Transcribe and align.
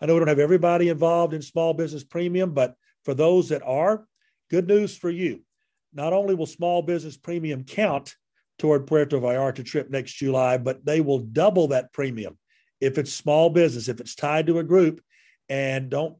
I 0.00 0.06
know 0.06 0.14
we 0.14 0.20
don't 0.20 0.28
have 0.28 0.38
everybody 0.38 0.88
involved 0.88 1.34
in 1.34 1.42
small 1.42 1.74
business 1.74 2.04
premium, 2.04 2.54
but 2.54 2.74
for 3.04 3.14
those 3.14 3.48
that 3.48 3.62
are, 3.62 4.06
good 4.50 4.68
news 4.68 4.96
for 4.96 5.10
you. 5.10 5.42
Not 5.92 6.12
only 6.12 6.34
will 6.34 6.46
small 6.46 6.82
business 6.82 7.16
premium 7.16 7.64
count 7.64 8.14
toward 8.58 8.86
Puerto 8.86 9.18
Vallarta 9.18 9.64
trip 9.64 9.90
next 9.90 10.14
July, 10.14 10.58
but 10.58 10.84
they 10.84 11.00
will 11.00 11.20
double 11.20 11.68
that 11.68 11.92
premium 11.92 12.36
if 12.80 12.98
it's 12.98 13.12
small 13.12 13.50
business, 13.50 13.88
if 13.88 14.00
it's 14.00 14.14
tied 14.14 14.46
to 14.46 14.58
a 14.58 14.64
group. 14.64 15.00
And 15.48 15.88
don't 15.88 16.16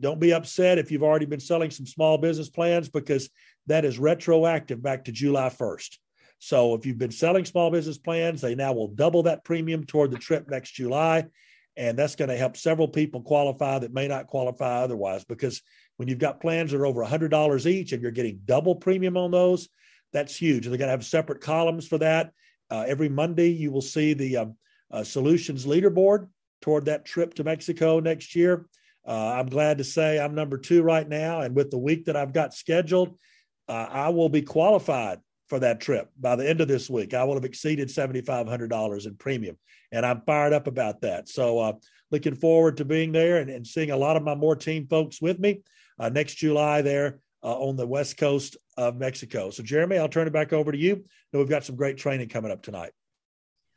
don't 0.00 0.20
be 0.20 0.32
upset 0.32 0.78
if 0.78 0.90
you've 0.90 1.02
already 1.02 1.26
been 1.26 1.40
selling 1.40 1.70
some 1.70 1.86
small 1.86 2.18
business 2.18 2.48
plans 2.48 2.88
because 2.88 3.28
that 3.66 3.84
is 3.84 3.98
retroactive 3.98 4.80
back 4.80 5.04
to 5.04 5.12
July 5.12 5.48
1st. 5.48 5.98
So 6.38 6.74
if 6.74 6.86
you've 6.86 6.98
been 6.98 7.10
selling 7.10 7.44
small 7.44 7.70
business 7.70 7.98
plans, 7.98 8.40
they 8.40 8.54
now 8.54 8.72
will 8.72 8.88
double 8.88 9.24
that 9.24 9.44
premium 9.44 9.84
toward 9.84 10.12
the 10.12 10.18
trip 10.18 10.48
next 10.48 10.72
July. 10.72 11.26
And 11.78 11.96
that's 11.96 12.16
going 12.16 12.28
to 12.28 12.36
help 12.36 12.56
several 12.56 12.88
people 12.88 13.22
qualify 13.22 13.78
that 13.78 13.94
may 13.94 14.08
not 14.08 14.26
qualify 14.26 14.82
otherwise. 14.82 15.24
Because 15.24 15.62
when 15.96 16.08
you've 16.08 16.18
got 16.18 16.40
plans 16.40 16.72
that 16.72 16.78
are 16.78 16.86
over 16.86 17.04
$100 17.04 17.66
each 17.66 17.92
and 17.92 18.02
you're 18.02 18.10
getting 18.10 18.40
double 18.44 18.74
premium 18.74 19.16
on 19.16 19.30
those, 19.30 19.68
that's 20.12 20.34
huge. 20.34 20.64
They're 20.64 20.76
going 20.76 20.88
to 20.88 20.92
have 20.92 21.06
separate 21.06 21.40
columns 21.40 21.86
for 21.86 21.98
that. 21.98 22.32
Uh, 22.68 22.84
every 22.86 23.08
Monday, 23.08 23.50
you 23.50 23.70
will 23.70 23.80
see 23.80 24.12
the 24.12 24.38
um, 24.38 24.56
uh, 24.90 25.04
solutions 25.04 25.66
leaderboard 25.66 26.28
toward 26.60 26.86
that 26.86 27.04
trip 27.04 27.34
to 27.34 27.44
Mexico 27.44 28.00
next 28.00 28.34
year. 28.34 28.66
Uh, 29.06 29.34
I'm 29.36 29.46
glad 29.46 29.78
to 29.78 29.84
say 29.84 30.18
I'm 30.18 30.34
number 30.34 30.58
two 30.58 30.82
right 30.82 31.08
now. 31.08 31.42
And 31.42 31.54
with 31.54 31.70
the 31.70 31.78
week 31.78 32.06
that 32.06 32.16
I've 32.16 32.32
got 32.32 32.54
scheduled, 32.54 33.16
uh, 33.68 33.86
I 33.88 34.08
will 34.08 34.28
be 34.28 34.42
qualified 34.42 35.20
for 35.48 35.58
that 35.60 35.80
trip 35.80 36.10
by 36.18 36.36
the 36.36 36.48
end 36.48 36.60
of 36.60 36.68
this 36.68 36.90
week. 36.90 37.14
I 37.14 37.24
will 37.24 37.34
have 37.34 37.44
exceeded 37.44 37.88
$7,500 37.88 39.06
in 39.06 39.14
premium. 39.16 39.56
And 39.90 40.04
I'm 40.04 40.22
fired 40.22 40.52
up 40.52 40.66
about 40.66 41.00
that. 41.02 41.28
So, 41.28 41.58
uh, 41.58 41.72
looking 42.10 42.34
forward 42.34 42.78
to 42.78 42.84
being 42.84 43.12
there 43.12 43.38
and, 43.38 43.50
and, 43.50 43.66
seeing 43.66 43.90
a 43.90 43.96
lot 43.96 44.16
of 44.16 44.22
my 44.22 44.34
more 44.34 44.56
team 44.56 44.86
folks 44.86 45.20
with 45.20 45.38
me 45.38 45.60
uh, 45.98 46.08
next 46.08 46.34
July 46.34 46.82
there 46.82 47.20
uh, 47.42 47.58
on 47.58 47.76
the 47.76 47.86
west 47.86 48.16
coast 48.16 48.56
of 48.76 48.96
Mexico. 48.96 49.50
So, 49.50 49.62
Jeremy, 49.62 49.98
I'll 49.98 50.08
turn 50.08 50.26
it 50.26 50.32
back 50.32 50.52
over 50.52 50.72
to 50.72 50.78
you. 50.78 51.04
we've 51.32 51.48
got 51.48 51.64
some 51.64 51.76
great 51.76 51.96
training 51.96 52.28
coming 52.28 52.50
up 52.50 52.62
tonight. 52.62 52.92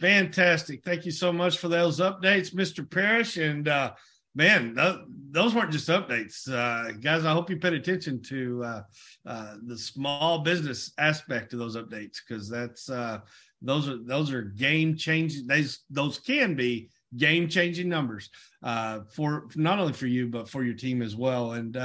Fantastic. 0.01 0.83
Thank 0.83 1.05
you 1.05 1.11
so 1.11 1.31
much 1.31 1.59
for 1.59 1.67
those 1.67 1.99
updates, 1.99 2.53
Mr. 2.53 2.89
Parrish. 2.89 3.37
And 3.37 3.67
uh, 3.67 3.93
man, 4.35 4.75
th- 4.75 4.99
those 5.31 5.55
weren't 5.55 5.71
just 5.71 5.89
updates. 5.89 6.49
Uh, 6.49 6.91
guys, 6.93 7.25
I 7.25 7.33
hope 7.33 7.49
you 7.49 7.57
paid 7.57 7.73
attention 7.73 8.21
to 8.23 8.63
uh, 8.63 8.81
uh 9.25 9.55
the 9.65 9.77
small 9.77 10.39
business 10.39 10.91
aspect 10.97 11.53
of 11.53 11.59
those 11.59 11.77
updates 11.77 12.17
because 12.27 12.49
that's 12.49 12.89
uh, 12.89 13.19
those 13.61 13.87
are 13.87 13.97
those 14.03 14.31
are 14.31 14.41
game 14.41 14.95
changing. 14.95 15.47
Those 15.47 15.79
those 15.89 16.19
can 16.19 16.55
be 16.55 16.89
game 17.17 17.49
changing 17.49 17.89
numbers 17.89 18.29
uh, 18.63 19.01
for 19.13 19.47
not 19.55 19.79
only 19.79 19.93
for 19.93 20.07
you 20.07 20.27
but 20.27 20.49
for 20.49 20.63
your 20.63 20.75
team 20.75 21.01
as 21.01 21.15
well. 21.15 21.53
And 21.53 21.77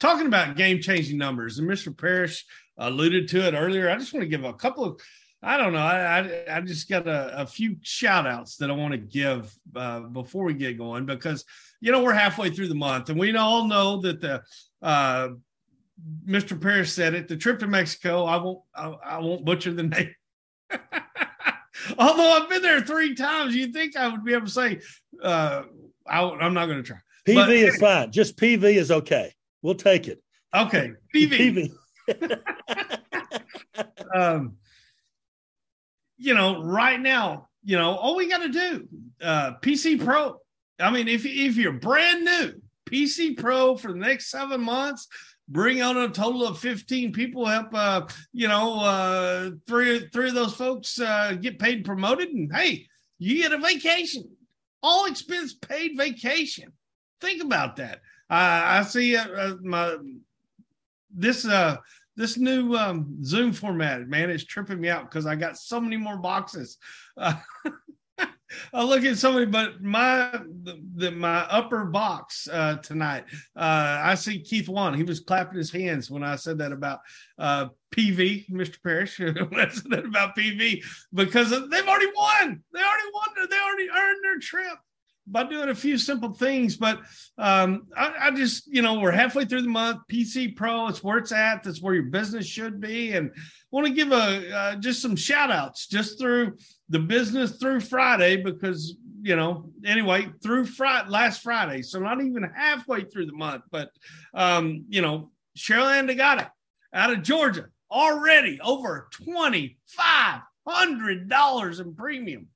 talking 0.00 0.26
about 0.26 0.56
game 0.56 0.80
changing 0.80 1.18
numbers, 1.18 1.58
and 1.58 1.68
Mr. 1.68 1.96
Parrish 1.96 2.44
alluded 2.78 3.28
to 3.28 3.46
it 3.46 3.54
earlier. 3.54 3.90
I 3.90 3.96
just 3.96 4.12
want 4.12 4.22
to 4.22 4.28
give 4.28 4.44
a 4.44 4.52
couple 4.52 4.84
of 4.84 5.00
I 5.46 5.56
don't 5.56 5.72
know. 5.72 5.78
I, 5.78 6.18
I, 6.18 6.56
I 6.56 6.60
just 6.60 6.88
got 6.88 7.06
a, 7.06 7.42
a, 7.42 7.46
few 7.46 7.76
shout 7.80 8.26
outs 8.26 8.56
that 8.56 8.68
I 8.68 8.72
want 8.72 8.90
to 8.90 8.98
give 8.98 9.56
uh, 9.76 10.00
before 10.00 10.42
we 10.42 10.54
get 10.54 10.76
going 10.76 11.06
because, 11.06 11.44
you 11.80 11.92
know, 11.92 12.02
we're 12.02 12.14
halfway 12.14 12.50
through 12.50 12.66
the 12.66 12.74
month 12.74 13.10
and 13.10 13.18
we 13.18 13.34
all 13.36 13.68
know 13.68 14.00
that 14.00 14.20
the, 14.20 14.42
uh, 14.82 15.28
Mr. 16.26 16.60
Parrish 16.60 16.90
said 16.90 17.14
it, 17.14 17.28
the 17.28 17.36
trip 17.36 17.60
to 17.60 17.68
Mexico, 17.68 18.24
I 18.24 18.36
won't, 18.38 18.58
I, 18.74 18.86
I 19.04 19.18
won't 19.18 19.44
butcher 19.44 19.72
the 19.72 19.84
name. 19.84 20.12
Although 21.96 22.42
I've 22.42 22.48
been 22.48 22.62
there 22.62 22.80
three 22.80 23.14
times, 23.14 23.54
you'd 23.54 23.72
think 23.72 23.96
I 23.96 24.08
would 24.08 24.24
be 24.24 24.32
able 24.34 24.46
to 24.46 24.52
say, 24.52 24.80
uh, 25.22 25.62
I, 26.08 26.22
am 26.44 26.54
not 26.54 26.66
going 26.66 26.78
to 26.78 26.82
try. 26.82 26.98
PV 27.24 27.34
but, 27.34 27.50
is 27.50 27.76
fine. 27.76 28.10
Just 28.10 28.36
PV 28.36 28.64
is 28.64 28.90
okay. 28.90 29.32
We'll 29.62 29.76
take 29.76 30.08
it. 30.08 30.20
Okay. 30.52 30.90
PV. 31.14 31.72
PV. 32.08 32.40
um, 34.14 34.56
you 36.18 36.34
know, 36.34 36.62
right 36.62 37.00
now, 37.00 37.48
you 37.64 37.76
know, 37.76 37.94
all 37.96 38.16
we 38.16 38.28
got 38.28 38.42
to 38.42 38.48
do, 38.48 38.88
uh, 39.22 39.52
PC 39.60 40.02
Pro. 40.04 40.40
I 40.78 40.90
mean, 40.90 41.08
if 41.08 41.24
if 41.24 41.56
you're 41.56 41.72
brand 41.72 42.24
new, 42.24 42.52
PC 42.86 43.36
Pro 43.36 43.76
for 43.76 43.92
the 43.92 43.98
next 43.98 44.30
seven 44.30 44.60
months, 44.60 45.08
bring 45.48 45.82
on 45.82 45.96
a 45.96 46.08
total 46.08 46.46
of 46.46 46.58
15 46.58 47.12
people 47.12 47.46
help 47.46 47.72
uh 47.72 48.06
you 48.32 48.48
know 48.48 48.80
uh 48.80 49.50
three 49.66 50.08
three 50.08 50.28
of 50.28 50.34
those 50.34 50.54
folks 50.54 51.00
uh 51.00 51.34
get 51.40 51.58
paid 51.58 51.84
promoted 51.84 52.28
and 52.30 52.54
hey 52.54 52.86
you 53.18 53.42
get 53.42 53.52
a 53.52 53.58
vacation 53.58 54.28
all 54.82 55.06
expense 55.06 55.54
paid 55.54 55.92
vacation 55.96 56.72
think 57.20 57.42
about 57.42 57.76
that 57.76 58.00
uh, 58.28 58.62
i 58.64 58.82
see 58.82 59.16
uh, 59.16 59.28
uh, 59.28 59.54
my 59.62 59.96
this 61.14 61.46
uh 61.46 61.76
this 62.16 62.38
new 62.38 62.74
um, 62.74 63.22
Zoom 63.22 63.52
format, 63.52 64.08
man, 64.08 64.30
is 64.30 64.44
tripping 64.44 64.80
me 64.80 64.88
out 64.88 65.10
because 65.10 65.26
I 65.26 65.36
got 65.36 65.58
so 65.58 65.80
many 65.80 65.96
more 65.96 66.16
boxes. 66.16 66.78
Uh, 67.16 67.34
I 68.72 68.84
look 68.84 69.04
at 69.04 69.18
somebody, 69.18 69.46
but 69.46 69.82
my 69.82 70.30
the, 70.62 70.80
the 70.94 71.10
my 71.10 71.40
upper 71.40 71.84
box 71.84 72.48
uh, 72.50 72.76
tonight. 72.76 73.24
Uh, 73.56 74.00
I 74.02 74.14
see 74.14 74.40
Keith 74.40 74.68
Wan. 74.68 74.94
He 74.94 75.02
was 75.02 75.20
clapping 75.20 75.58
his 75.58 75.70
hands 75.70 76.10
when 76.10 76.22
I 76.22 76.36
said 76.36 76.58
that 76.58 76.72
about 76.72 77.00
uh, 77.38 77.68
PV, 77.94 78.48
Mr. 78.50 78.82
Parrish. 78.82 79.18
when 79.18 79.60
I 79.60 79.68
said 79.68 79.90
that 79.90 80.04
about 80.04 80.36
PV 80.36 80.82
because 81.12 81.50
they've 81.50 81.88
already 81.88 82.10
won. 82.16 82.62
They 82.72 82.80
already 82.80 83.10
won. 83.12 83.48
They 83.50 83.58
already 83.58 83.90
earned 83.90 84.24
their 84.24 84.38
trip 84.38 84.78
by 85.26 85.44
doing 85.44 85.68
a 85.68 85.74
few 85.74 85.98
simple 85.98 86.32
things. 86.32 86.76
But 86.76 87.00
um, 87.38 87.86
I, 87.96 88.14
I, 88.20 88.30
just, 88.30 88.66
you 88.68 88.82
know, 88.82 89.00
we're 89.00 89.10
halfway 89.10 89.44
through 89.44 89.62
the 89.62 89.68
month. 89.68 90.00
PC 90.10 90.56
Pro, 90.56 90.88
it's 90.88 91.02
where 91.02 91.18
it's 91.18 91.32
at. 91.32 91.62
That's 91.62 91.82
where 91.82 91.94
your 91.94 92.04
business 92.04 92.46
should 92.46 92.80
be. 92.80 93.12
And 93.12 93.32
want 93.70 93.86
to 93.86 93.92
give 93.92 94.12
a 94.12 94.56
uh, 94.56 94.76
just 94.76 95.02
some 95.02 95.16
shout 95.16 95.50
outs 95.50 95.86
just 95.86 96.18
through 96.18 96.56
the 96.88 96.98
business 96.98 97.58
through 97.58 97.80
Friday 97.80 98.36
because 98.36 98.96
you 99.22 99.36
know 99.36 99.70
anyway 99.84 100.28
through 100.42 100.66
Friday 100.66 101.08
last 101.08 101.42
Friday, 101.42 101.82
so 101.82 101.98
not 101.98 102.20
even 102.20 102.48
halfway 102.54 103.04
through 103.04 103.26
the 103.26 103.32
month. 103.32 103.64
But 103.70 103.90
um, 104.34 104.84
you 104.88 105.02
know, 105.02 105.30
Cheryl 105.56 105.86
Andigata 105.86 106.50
out 106.92 107.12
of 107.12 107.22
Georgia 107.22 107.66
already 107.90 108.60
over 108.62 109.08
twenty 109.12 109.78
five 109.86 110.40
hundred 110.66 111.28
dollars 111.28 111.80
in 111.80 111.94
premium 111.94 112.48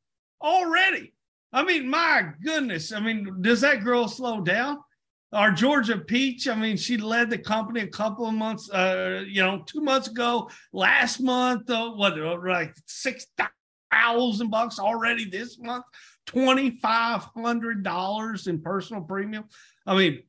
already 0.42 1.12
I 1.52 1.64
mean, 1.64 1.88
my 1.88 2.30
goodness. 2.42 2.92
I 2.92 3.00
mean, 3.00 3.38
does 3.40 3.60
that 3.62 3.82
girl 3.84 4.08
slow 4.08 4.40
down? 4.40 4.78
Our 5.32 5.52
Georgia 5.52 5.96
Peach, 5.96 6.48
I 6.48 6.56
mean, 6.56 6.76
she 6.76 6.96
led 6.96 7.30
the 7.30 7.38
company 7.38 7.80
a 7.80 7.86
couple 7.86 8.26
of 8.26 8.34
months, 8.34 8.68
uh, 8.70 9.22
you 9.28 9.42
know, 9.42 9.62
two 9.64 9.80
months 9.80 10.08
ago. 10.08 10.50
Last 10.72 11.20
month, 11.20 11.70
uh, 11.70 11.90
what, 11.90 12.18
uh, 12.18 12.36
like 12.44 12.74
six 12.86 13.26
thousand 13.92 14.50
bucks 14.50 14.80
already 14.80 15.24
this 15.24 15.58
month, 15.58 15.84
twenty 16.26 16.78
five 16.78 17.22
hundred 17.36 17.84
dollars 17.84 18.48
in 18.48 18.60
personal 18.60 19.02
premium. 19.02 19.44
I 19.86 19.96
mean, 19.96 20.22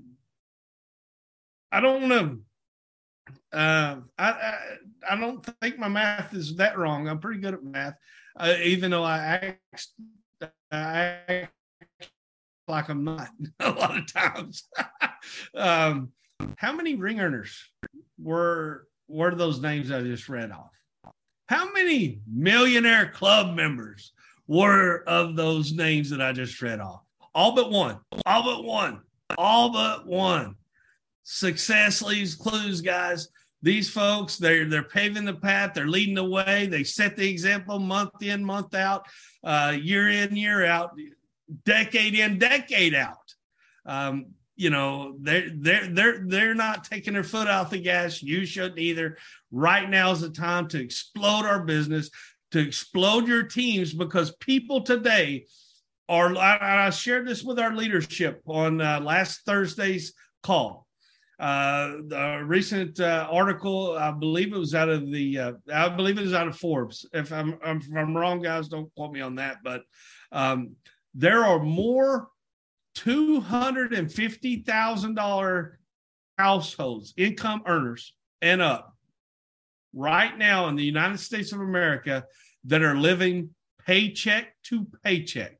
I 1.71 1.79
don't 1.79 2.07
know. 2.07 2.37
Uh, 3.51 3.97
I, 4.17 4.29
I, 4.29 4.57
I 5.11 5.15
don't 5.15 5.45
think 5.61 5.77
my 5.77 5.87
math 5.87 6.33
is 6.33 6.55
that 6.57 6.77
wrong. 6.77 7.07
I'm 7.07 7.19
pretty 7.19 7.39
good 7.39 7.53
at 7.53 7.63
math, 7.63 7.95
uh, 8.37 8.55
even 8.63 8.91
though 8.91 9.03
I 9.03 9.55
act, 9.71 9.87
I 10.71 11.17
act 11.27 11.53
like 12.67 12.89
I'm 12.89 13.03
not 13.03 13.29
a 13.59 13.71
lot 13.71 13.97
of 13.97 14.11
times. 14.11 14.67
um, 15.55 16.11
how 16.55 16.71
many 16.71 16.95
ring 16.95 17.19
earners 17.19 17.57
were 18.17 18.87
were 19.07 19.33
those 19.33 19.59
names 19.59 19.91
I 19.91 20.01
just 20.01 20.29
read 20.29 20.51
off? 20.51 20.71
How 21.47 21.71
many 21.71 22.21
millionaire 22.31 23.09
club 23.09 23.55
members 23.55 24.13
were 24.47 25.03
of 25.07 25.35
those 25.35 25.71
names 25.73 26.11
that 26.11 26.21
I 26.21 26.31
just 26.31 26.61
read 26.61 26.79
off? 26.79 27.01
All 27.33 27.55
but 27.55 27.71
one. 27.71 27.99
All 28.25 28.43
but 28.43 28.63
one. 28.63 29.01
All 29.37 29.71
but 29.71 30.05
one. 30.05 30.55
Success 31.31 32.01
leaves 32.01 32.33
clues, 32.33 32.81
guys. 32.81 33.27
These 33.61 33.87
folks, 33.91 34.37
they're 34.37 34.67
they're 34.67 34.81
paving 34.81 35.25
the 35.25 35.35
path, 35.35 35.75
they're 35.75 35.87
leading 35.87 36.15
the 36.15 36.23
way, 36.23 36.65
they 36.65 36.83
set 36.83 37.15
the 37.15 37.29
example 37.29 37.77
month 37.77 38.23
in, 38.23 38.43
month 38.43 38.73
out, 38.73 39.05
uh, 39.43 39.77
year 39.79 40.09
in, 40.09 40.35
year 40.35 40.65
out, 40.65 40.97
decade 41.65 42.15
in, 42.15 42.39
decade 42.39 42.95
out. 42.95 43.35
Um, 43.85 44.33
you 44.55 44.71
know, 44.71 45.17
they're 45.19 45.51
they're 45.53 45.87
they're 45.87 46.23
they're 46.25 46.55
not 46.55 46.83
taking 46.85 47.13
their 47.13 47.23
foot 47.23 47.47
off 47.47 47.69
the 47.69 47.79
gas. 47.79 48.23
You 48.23 48.43
shouldn't 48.43 48.79
either. 48.79 49.19
Right 49.51 49.87
now 49.87 50.09
is 50.09 50.21
the 50.21 50.31
time 50.31 50.67
to 50.69 50.81
explode 50.81 51.45
our 51.45 51.63
business, 51.63 52.09
to 52.53 52.59
explode 52.59 53.27
your 53.27 53.43
teams, 53.43 53.93
because 53.93 54.35
people 54.37 54.81
today 54.81 55.45
are. 56.09 56.35
I, 56.35 56.87
I 56.87 56.89
shared 56.89 57.27
this 57.27 57.43
with 57.43 57.59
our 57.59 57.75
leadership 57.75 58.41
on 58.47 58.81
uh, 58.81 58.99
last 58.99 59.45
Thursday's 59.45 60.13
call. 60.41 60.87
Uh, 61.39 61.97
the 62.07 62.41
recent 62.45 62.99
uh, 62.99 63.27
article, 63.31 63.97
I 63.97 64.11
believe 64.11 64.53
it 64.53 64.57
was 64.57 64.75
out 64.75 64.89
of 64.89 65.09
the, 65.09 65.39
uh, 65.39 65.53
I 65.73 65.87
believe 65.87 66.17
it 66.17 66.23
was 66.23 66.33
out 66.33 66.49
of 66.49 66.57
Forbes. 66.57 67.05
If 67.13 67.31
I'm, 67.31 67.57
if 67.63 67.87
I'm 67.95 68.17
wrong, 68.17 68.41
guys, 68.41 68.67
don't 68.67 68.93
quote 68.95 69.13
me 69.13 69.21
on 69.21 69.35
that. 69.35 69.59
But 69.63 69.83
um, 70.33 70.75
there 71.13 71.45
are 71.45 71.59
more 71.59 72.27
$250,000 72.97 75.71
households, 76.37 77.13
income 77.15 77.61
earners 77.65 78.13
and 78.41 78.61
up 78.61 78.93
right 79.93 80.37
now 80.37 80.67
in 80.67 80.75
the 80.75 80.83
United 80.83 81.19
States 81.19 81.53
of 81.53 81.61
America 81.61 82.25
that 82.65 82.81
are 82.81 82.95
living 82.95 83.51
paycheck 83.85 84.53
to 84.63 84.85
paycheck. 85.03 85.57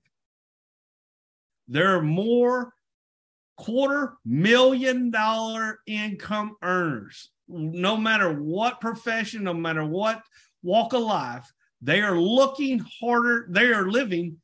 There 1.68 1.96
are 1.96 2.02
more 2.02 2.74
quarter 3.60 4.14
million 4.26 5.12
dollar 5.12 5.80
income 5.86 6.56
earners, 6.64 7.30
no 7.48 7.98
matter 7.98 8.34
what 8.34 8.80
profession, 8.80 9.44
no 9.44 9.54
matter 9.54 9.86
what 9.86 10.24
walk 10.64 10.94
of 10.94 11.02
life, 11.02 11.52
they 11.82 12.02
are 12.02 12.20
looking 12.20 12.84
harder, 13.00 13.48
they 13.50 13.74
are 13.74 13.92
living 13.92 14.38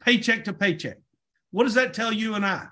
paycheck 0.00 0.44
to 0.44 0.52
paycheck. 0.52 0.98
What 1.52 1.64
does 1.64 1.74
that 1.74 1.94
tell 1.94 2.12
you 2.12 2.34
and 2.34 2.44
I? 2.44 2.66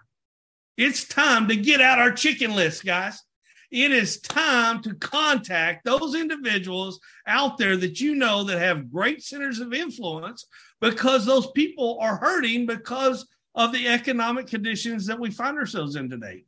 It's 0.77 1.07
time 1.07 1.49
to 1.49 1.57
get 1.57 1.81
out 1.81 1.99
our 1.99 2.13
chicken 2.13 2.55
list, 2.55 2.85
guys. 2.85 3.23
It 3.71 3.93
is 3.93 4.21
time 4.21 4.83
to 4.83 4.95
contact 4.95 5.85
those 5.85 6.15
individuals 6.15 6.99
out 7.27 7.57
there 7.57 7.77
that 7.77 8.01
you 8.01 8.15
know 8.15 8.45
that 8.45 8.59
have 8.59 8.91
great 8.91 9.23
centers 9.23 9.61
of 9.61 9.75
influence 9.75 10.47
because 10.81 11.25
those 11.25 11.51
people 11.53 11.99
are 12.01 12.17
hurting 12.17 12.67
because 12.67 13.27
of 13.55 13.73
the 13.73 13.89
economic 13.89 14.47
conditions 14.47 15.07
that 15.07 15.19
we 15.19 15.31
find 15.31 15.59
ourselves 15.59 15.97
in 15.97 16.09
today. 16.09 16.45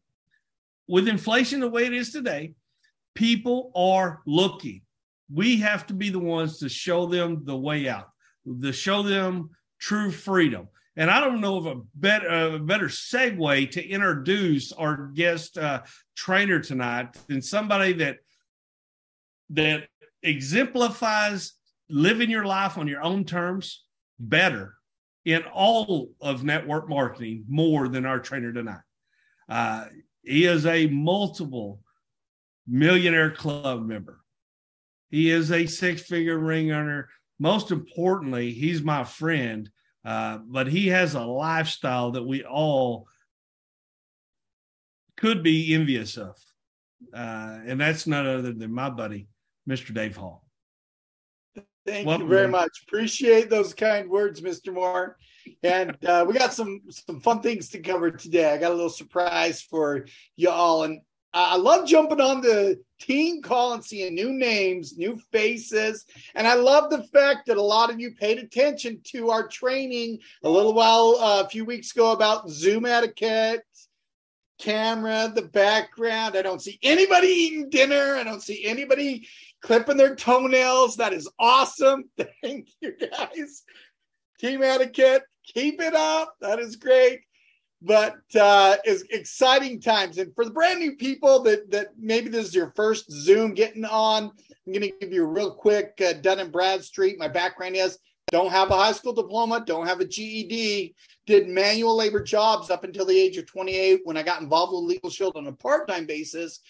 With 0.88 1.08
inflation 1.08 1.61
the 1.61 1.69
way 1.69 1.87
it 1.87 1.94
is 1.94 2.12
today, 2.12 2.55
people 3.14 3.73
are 3.75 4.23
looking. 4.26 4.82
We 5.32 5.58
have 5.61 5.87
to 5.88 5.94
be 5.94 6.11
the 6.11 6.19
ones 6.19 6.58
to 6.58 6.69
show 6.69 7.06
them 7.06 7.43
the 7.44 7.56
way 7.56 7.88
out, 7.88 8.08
to 8.62 8.73
show 8.73 9.02
them 9.02 9.50
true 9.79 10.11
freedom. 10.11 10.69
And 10.97 11.11
I 11.11 11.20
don't 11.20 11.41
know 11.41 11.56
of 11.56 11.67
a 11.67 11.81
better, 11.94 12.55
a 12.55 12.58
better 12.58 12.88
segue 12.88 13.70
to 13.70 13.88
introduce 13.88 14.73
our 14.73 15.11
guest 15.14 15.56
uh, 15.56 15.82
trainer 16.17 16.61
tonight 16.61 17.17
than 17.29 17.41
somebody 17.41 17.93
that 17.94 18.19
that 19.50 19.88
exemplifies 20.23 21.55
living 21.88 22.31
your 22.31 22.44
life 22.44 22.79
on 22.79 22.87
your 22.87 23.02
own 23.02 23.25
terms 23.25 23.85
better 24.19 24.75
in 25.25 25.43
all 25.52 26.11
of 26.20 26.44
network 26.44 26.88
marketing 26.88 27.44
more 27.49 27.88
than 27.88 28.06
our 28.06 28.19
trainer 28.19 28.52
tonight. 28.52 28.81
Uh, 29.49 29.87
he 30.22 30.44
is 30.44 30.67
a 30.67 30.87
multiple 30.87 31.81
millionaire 32.67 33.31
club 33.31 33.87
member. 33.87 34.20
He 35.11 35.31
is 35.31 35.50
a 35.50 35.67
six 35.67 36.02
figure 36.02 36.38
ring 36.38 36.70
earner. 36.70 37.08
Most 37.38 37.70
importantly, 37.70 38.52
he's 38.52 38.82
my 38.82 39.05
friend, 39.05 39.69
uh, 40.05 40.38
but 40.46 40.69
he 40.69 40.88
has 40.88 41.14
a 41.14 41.23
lifestyle 41.23 42.12
that 42.12 42.23
we 42.23 42.44
all 42.44 43.08
could 45.16 45.43
be 45.43 45.75
envious 45.75 46.16
of. 46.16 46.37
Uh, 47.14 47.58
and 47.66 47.81
that's 47.81 48.06
none 48.06 48.26
other 48.26 48.52
than 48.52 48.73
my 48.73 48.90
buddy, 48.90 49.28
Mr. 49.69 49.93
Dave 49.93 50.16
Hall. 50.16 50.44
Thank 51.86 52.06
you 52.06 52.26
very 52.26 52.48
much. 52.48 52.82
Appreciate 52.82 53.48
those 53.48 53.72
kind 53.72 54.08
words, 54.08 54.40
Mr. 54.40 54.72
Moore. 54.72 55.16
And 55.62 55.96
uh, 56.04 56.24
we 56.28 56.34
got 56.34 56.52
some 56.52 56.82
some 56.90 57.20
fun 57.20 57.40
things 57.40 57.70
to 57.70 57.80
cover 57.80 58.10
today. 58.10 58.52
I 58.52 58.58
got 58.58 58.72
a 58.72 58.74
little 58.74 58.90
surprise 58.90 59.62
for 59.62 60.06
y'all, 60.36 60.84
and 60.84 61.00
I 61.32 61.56
love 61.56 61.86
jumping 61.86 62.20
on 62.20 62.42
the 62.42 62.80
team 63.00 63.40
call 63.40 63.72
and 63.72 63.84
seeing 63.84 64.14
new 64.14 64.32
names, 64.32 64.98
new 64.98 65.18
faces, 65.32 66.04
and 66.34 66.46
I 66.46 66.54
love 66.54 66.90
the 66.90 67.04
fact 67.04 67.46
that 67.46 67.56
a 67.56 67.62
lot 67.62 67.90
of 67.90 67.98
you 67.98 68.14
paid 68.14 68.38
attention 68.38 69.00
to 69.12 69.30
our 69.30 69.48
training 69.48 70.18
a 70.44 70.50
little 70.50 70.74
while 70.74 71.16
uh, 71.18 71.42
a 71.44 71.48
few 71.48 71.64
weeks 71.64 71.92
ago 71.92 72.12
about 72.12 72.50
Zoom 72.50 72.84
etiquette 72.84 73.64
camera, 74.60 75.32
the 75.34 75.42
background. 75.42 76.36
I 76.36 76.42
don't 76.42 76.62
see 76.62 76.78
anybody 76.82 77.28
eating 77.28 77.70
dinner. 77.70 78.16
I 78.16 78.24
don't 78.24 78.42
see 78.42 78.64
anybody 78.64 79.26
clipping 79.62 79.96
their 79.96 80.14
toenails. 80.14 80.96
That 80.96 81.12
is 81.12 81.28
awesome. 81.38 82.04
Thank 82.42 82.68
you 82.80 82.94
guys. 82.96 83.62
Team 84.38 84.62
etiquette, 84.62 85.22
keep 85.44 85.80
it 85.80 85.94
up. 85.94 86.34
That 86.40 86.58
is 86.58 86.76
great. 86.76 87.20
But 87.82 88.16
uh, 88.38 88.76
it's 88.84 89.04
exciting 89.10 89.80
times. 89.80 90.18
And 90.18 90.34
for 90.34 90.44
the 90.44 90.50
brand 90.50 90.80
new 90.80 90.96
people 90.96 91.42
that 91.44 91.70
that 91.70 91.88
maybe 91.98 92.28
this 92.28 92.48
is 92.48 92.54
your 92.54 92.72
first 92.76 93.10
Zoom 93.10 93.54
getting 93.54 93.84
on, 93.84 94.24
I'm 94.24 94.72
going 94.72 94.82
to 94.82 94.92
give 95.00 95.12
you 95.12 95.24
a 95.24 95.26
real 95.26 95.54
quick 95.54 95.98
uh, 96.06 96.14
Dun 96.14 96.40
and 96.40 96.52
Bradstreet. 96.52 97.18
My 97.18 97.28
background 97.28 97.76
is 97.76 97.98
don't 98.30 98.50
have 98.50 98.70
a 98.70 98.76
high 98.76 98.92
school 98.92 99.12
diploma, 99.12 99.64
don't 99.66 99.86
have 99.86 100.00
a 100.00 100.04
GED, 100.04 100.94
did 101.26 101.48
manual 101.48 101.96
labor 101.96 102.22
jobs 102.22 102.70
up 102.70 102.84
until 102.84 103.04
the 103.04 103.18
age 103.18 103.36
of 103.36 103.46
28 103.46 104.02
when 104.04 104.16
I 104.16 104.22
got 104.22 104.40
involved 104.40 104.72
with 104.72 104.84
Legal 104.84 105.10
Shield 105.10 105.36
on 105.36 105.48
a 105.48 105.52
part 105.52 105.88
time 105.88 106.06
basis. 106.06 106.60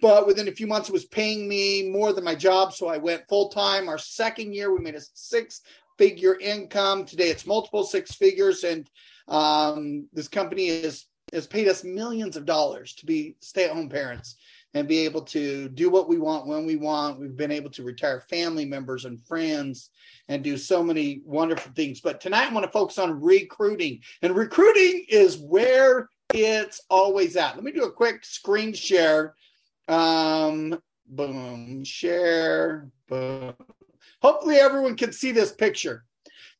But 0.00 0.26
within 0.26 0.48
a 0.48 0.52
few 0.52 0.66
months, 0.66 0.88
it 0.88 0.92
was 0.92 1.04
paying 1.04 1.48
me 1.48 1.88
more 1.90 2.12
than 2.12 2.24
my 2.24 2.34
job. 2.34 2.72
So 2.72 2.88
I 2.88 2.96
went 2.96 3.28
full 3.28 3.48
time. 3.48 3.88
Our 3.88 3.98
second 3.98 4.54
year, 4.54 4.72
we 4.74 4.80
made 4.80 4.94
a 4.94 5.02
six 5.14 5.60
figure 5.98 6.38
income. 6.38 7.04
Today, 7.04 7.28
it's 7.28 7.46
multiple 7.46 7.84
six 7.84 8.14
figures. 8.14 8.64
And 8.64 8.88
um, 9.28 10.06
this 10.12 10.28
company 10.28 10.68
is, 10.68 11.06
has 11.32 11.46
paid 11.46 11.68
us 11.68 11.84
millions 11.84 12.36
of 12.36 12.46
dollars 12.46 12.94
to 12.94 13.06
be 13.06 13.36
stay 13.40 13.64
at 13.64 13.72
home 13.72 13.88
parents 13.88 14.36
and 14.74 14.86
be 14.86 15.00
able 15.00 15.22
to 15.22 15.68
do 15.70 15.90
what 15.90 16.08
we 16.08 16.16
want 16.16 16.46
when 16.46 16.64
we 16.64 16.76
want. 16.76 17.18
We've 17.18 17.36
been 17.36 17.50
able 17.50 17.70
to 17.70 17.82
retire 17.82 18.20
family 18.20 18.64
members 18.64 19.04
and 19.04 19.20
friends 19.26 19.90
and 20.28 20.44
do 20.44 20.56
so 20.56 20.82
many 20.82 21.22
wonderful 21.24 21.72
things. 21.72 22.00
But 22.00 22.20
tonight 22.20 22.50
I 22.50 22.54
want 22.54 22.64
to 22.64 22.72
focus 22.72 22.98
on 22.98 23.20
recruiting. 23.20 24.00
And 24.22 24.34
recruiting 24.34 25.04
is 25.08 25.38
where 25.38 26.08
it's 26.32 26.80
always 26.88 27.36
at. 27.36 27.56
Let 27.56 27.64
me 27.64 27.72
do 27.72 27.84
a 27.84 27.92
quick 27.92 28.24
screen 28.24 28.72
share. 28.72 29.34
Um, 29.90 30.80
boom, 31.04 31.82
share, 31.82 32.88
boom. 33.08 33.54
Hopefully 34.22 34.56
everyone 34.56 34.96
can 34.96 35.12
see 35.12 35.32
this 35.32 35.50
picture. 35.52 36.04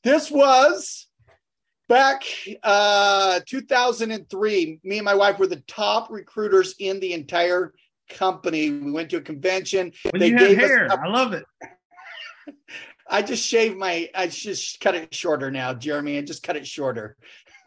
This 0.03 0.31
was 0.31 1.07
back 1.89 2.23
uh 2.63 3.41
2003 3.47 4.81
me 4.85 4.99
and 4.99 5.05
my 5.05 5.15
wife 5.15 5.41
were 5.41 5.49
the 5.49 5.61
top 5.67 6.09
recruiters 6.09 6.75
in 6.79 6.99
the 6.99 7.13
entire 7.13 7.73
company. 8.09 8.71
We 8.71 8.91
went 8.91 9.11
to 9.11 9.19
a 9.19 9.21
convention. 9.21 9.93
When 10.11 10.21
they 10.21 10.31
you 10.31 10.37
have 10.37 10.57
hair, 10.57 10.87
a, 10.87 11.01
I 11.01 11.07
love 11.07 11.33
it. 11.33 11.45
I 13.09 13.23
just 13.23 13.47
shaved 13.47 13.77
my. 13.77 14.09
I 14.15 14.27
just 14.27 14.81
cut 14.81 14.97
it 14.97 15.15
shorter 15.15 15.51
now, 15.51 15.75
Jeremy. 15.75 16.19
I 16.19 16.23
just 16.23 16.43
cut 16.43 16.57
it 16.57 16.67
shorter. 16.67 17.17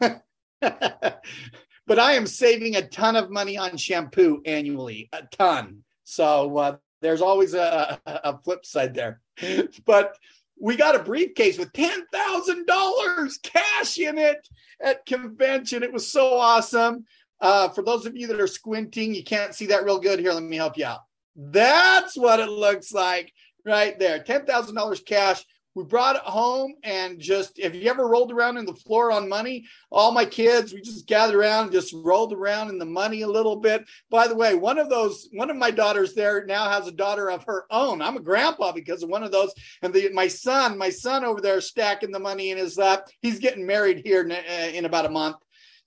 but 1.86 1.98
I 1.98 2.12
am 2.12 2.26
saving 2.26 2.76
a 2.76 2.88
ton 2.88 3.16
of 3.16 3.30
money 3.30 3.56
on 3.56 3.76
shampoo 3.76 4.42
annually, 4.46 5.08
a 5.12 5.22
ton. 5.30 5.84
So 6.04 6.56
uh, 6.58 6.76
there's 7.00 7.22
always 7.22 7.54
a, 7.54 8.00
a 8.06 8.38
flip 8.38 8.64
side 8.64 8.94
there. 8.94 9.20
but 9.84 10.16
we 10.60 10.76
got 10.76 10.94
a 10.94 11.02
briefcase 11.02 11.58
with 11.58 11.72
ten 11.72 12.06
thousand 12.12 12.66
dollars 12.66 13.38
cash 13.42 13.98
in 13.98 14.18
it 14.18 14.48
at 14.80 15.06
convention. 15.06 15.82
It 15.82 15.92
was 15.92 16.10
so 16.10 16.38
awesome. 16.38 17.04
Uh, 17.40 17.68
for 17.68 17.82
those 17.82 18.06
of 18.06 18.16
you 18.16 18.26
that 18.28 18.40
are 18.40 18.46
squinting, 18.46 19.14
you 19.14 19.24
can't 19.24 19.54
see 19.54 19.66
that 19.66 19.84
real 19.84 19.98
good. 19.98 20.18
Here, 20.18 20.32
let 20.32 20.42
me 20.42 20.56
help 20.56 20.78
you 20.78 20.86
out. 20.86 21.00
That's 21.36 22.16
what 22.16 22.40
it 22.40 22.48
looks 22.48 22.92
like 22.92 23.32
right 23.66 23.98
there. 23.98 24.20
$10,000 24.20 25.04
cash. 25.04 25.44
We 25.74 25.84
brought 25.84 26.16
it 26.16 26.22
home 26.22 26.74
and 26.82 27.18
just 27.18 27.58
if 27.58 27.74
you 27.74 27.90
ever 27.90 28.06
rolled 28.06 28.32
around 28.32 28.56
in 28.56 28.66
the 28.66 28.74
floor 28.74 29.10
on 29.10 29.28
money? 29.28 29.64
All 29.90 30.12
my 30.12 30.24
kids 30.24 30.72
we 30.72 30.80
just 30.80 31.06
gathered 31.06 31.36
around 31.36 31.72
just 31.72 31.94
rolled 31.94 32.32
around 32.32 32.68
in 32.68 32.78
the 32.78 32.84
money 32.84 33.22
a 33.22 33.28
little 33.28 33.56
bit. 33.56 33.84
By 34.10 34.28
the 34.28 34.36
way 34.36 34.54
one 34.54 34.78
of 34.78 34.88
those 34.88 35.28
one 35.32 35.50
of 35.50 35.56
my 35.56 35.70
daughters 35.70 36.14
there 36.14 36.44
now 36.46 36.68
has 36.68 36.86
a 36.86 36.92
daughter 36.92 37.30
of 37.30 37.44
her 37.44 37.64
own. 37.70 38.02
I'm 38.02 38.16
a 38.16 38.20
grandpa 38.20 38.72
because 38.72 39.02
of 39.02 39.08
one 39.08 39.22
of 39.22 39.32
those. 39.32 39.52
And 39.82 39.92
the, 39.92 40.10
my 40.12 40.28
son 40.28 40.78
my 40.78 40.90
son 40.90 41.24
over 41.24 41.40
there 41.40 41.60
stacking 41.60 42.12
the 42.12 42.18
money 42.18 42.50
in 42.50 42.58
his 42.58 42.78
lap. 42.78 43.08
He's 43.20 43.38
getting 43.38 43.66
married 43.66 44.02
here 44.04 44.22
in, 44.22 44.32
uh, 44.32 44.70
in 44.72 44.84
about 44.84 45.06
a 45.06 45.10
month 45.10 45.36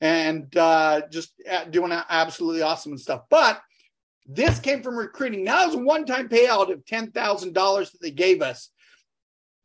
and 0.02 0.56
uh, 0.58 1.02
just 1.10 1.34
uh, 1.50 1.66
doing 1.66 1.92
absolutely 1.92 2.62
awesome 2.62 2.92
and 2.92 3.02
stuff. 3.02 3.24
But 3.30 3.62
this 4.28 4.60
came 4.60 4.84
from 4.84 4.98
recruiting. 4.98 5.44
Now 5.44 5.64
it 5.64 5.68
was 5.68 5.76
a 5.76 5.80
one-time 5.80 6.28
payout 6.28 6.72
of 6.72 6.86
ten 6.86 7.12
thousand 7.12 7.54
dollars 7.54 7.92
that 7.92 8.02
they 8.02 8.12
gave 8.12 8.42
us. 8.42 8.70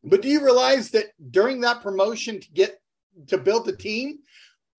But 0.03 0.21
do 0.21 0.27
you 0.27 0.43
realize 0.43 0.91
that 0.91 1.07
during 1.31 1.61
that 1.61 1.81
promotion 1.81 2.39
to 2.39 2.51
get 2.51 2.79
to 3.27 3.37
build 3.37 3.65
the 3.65 3.75
team, 3.75 4.19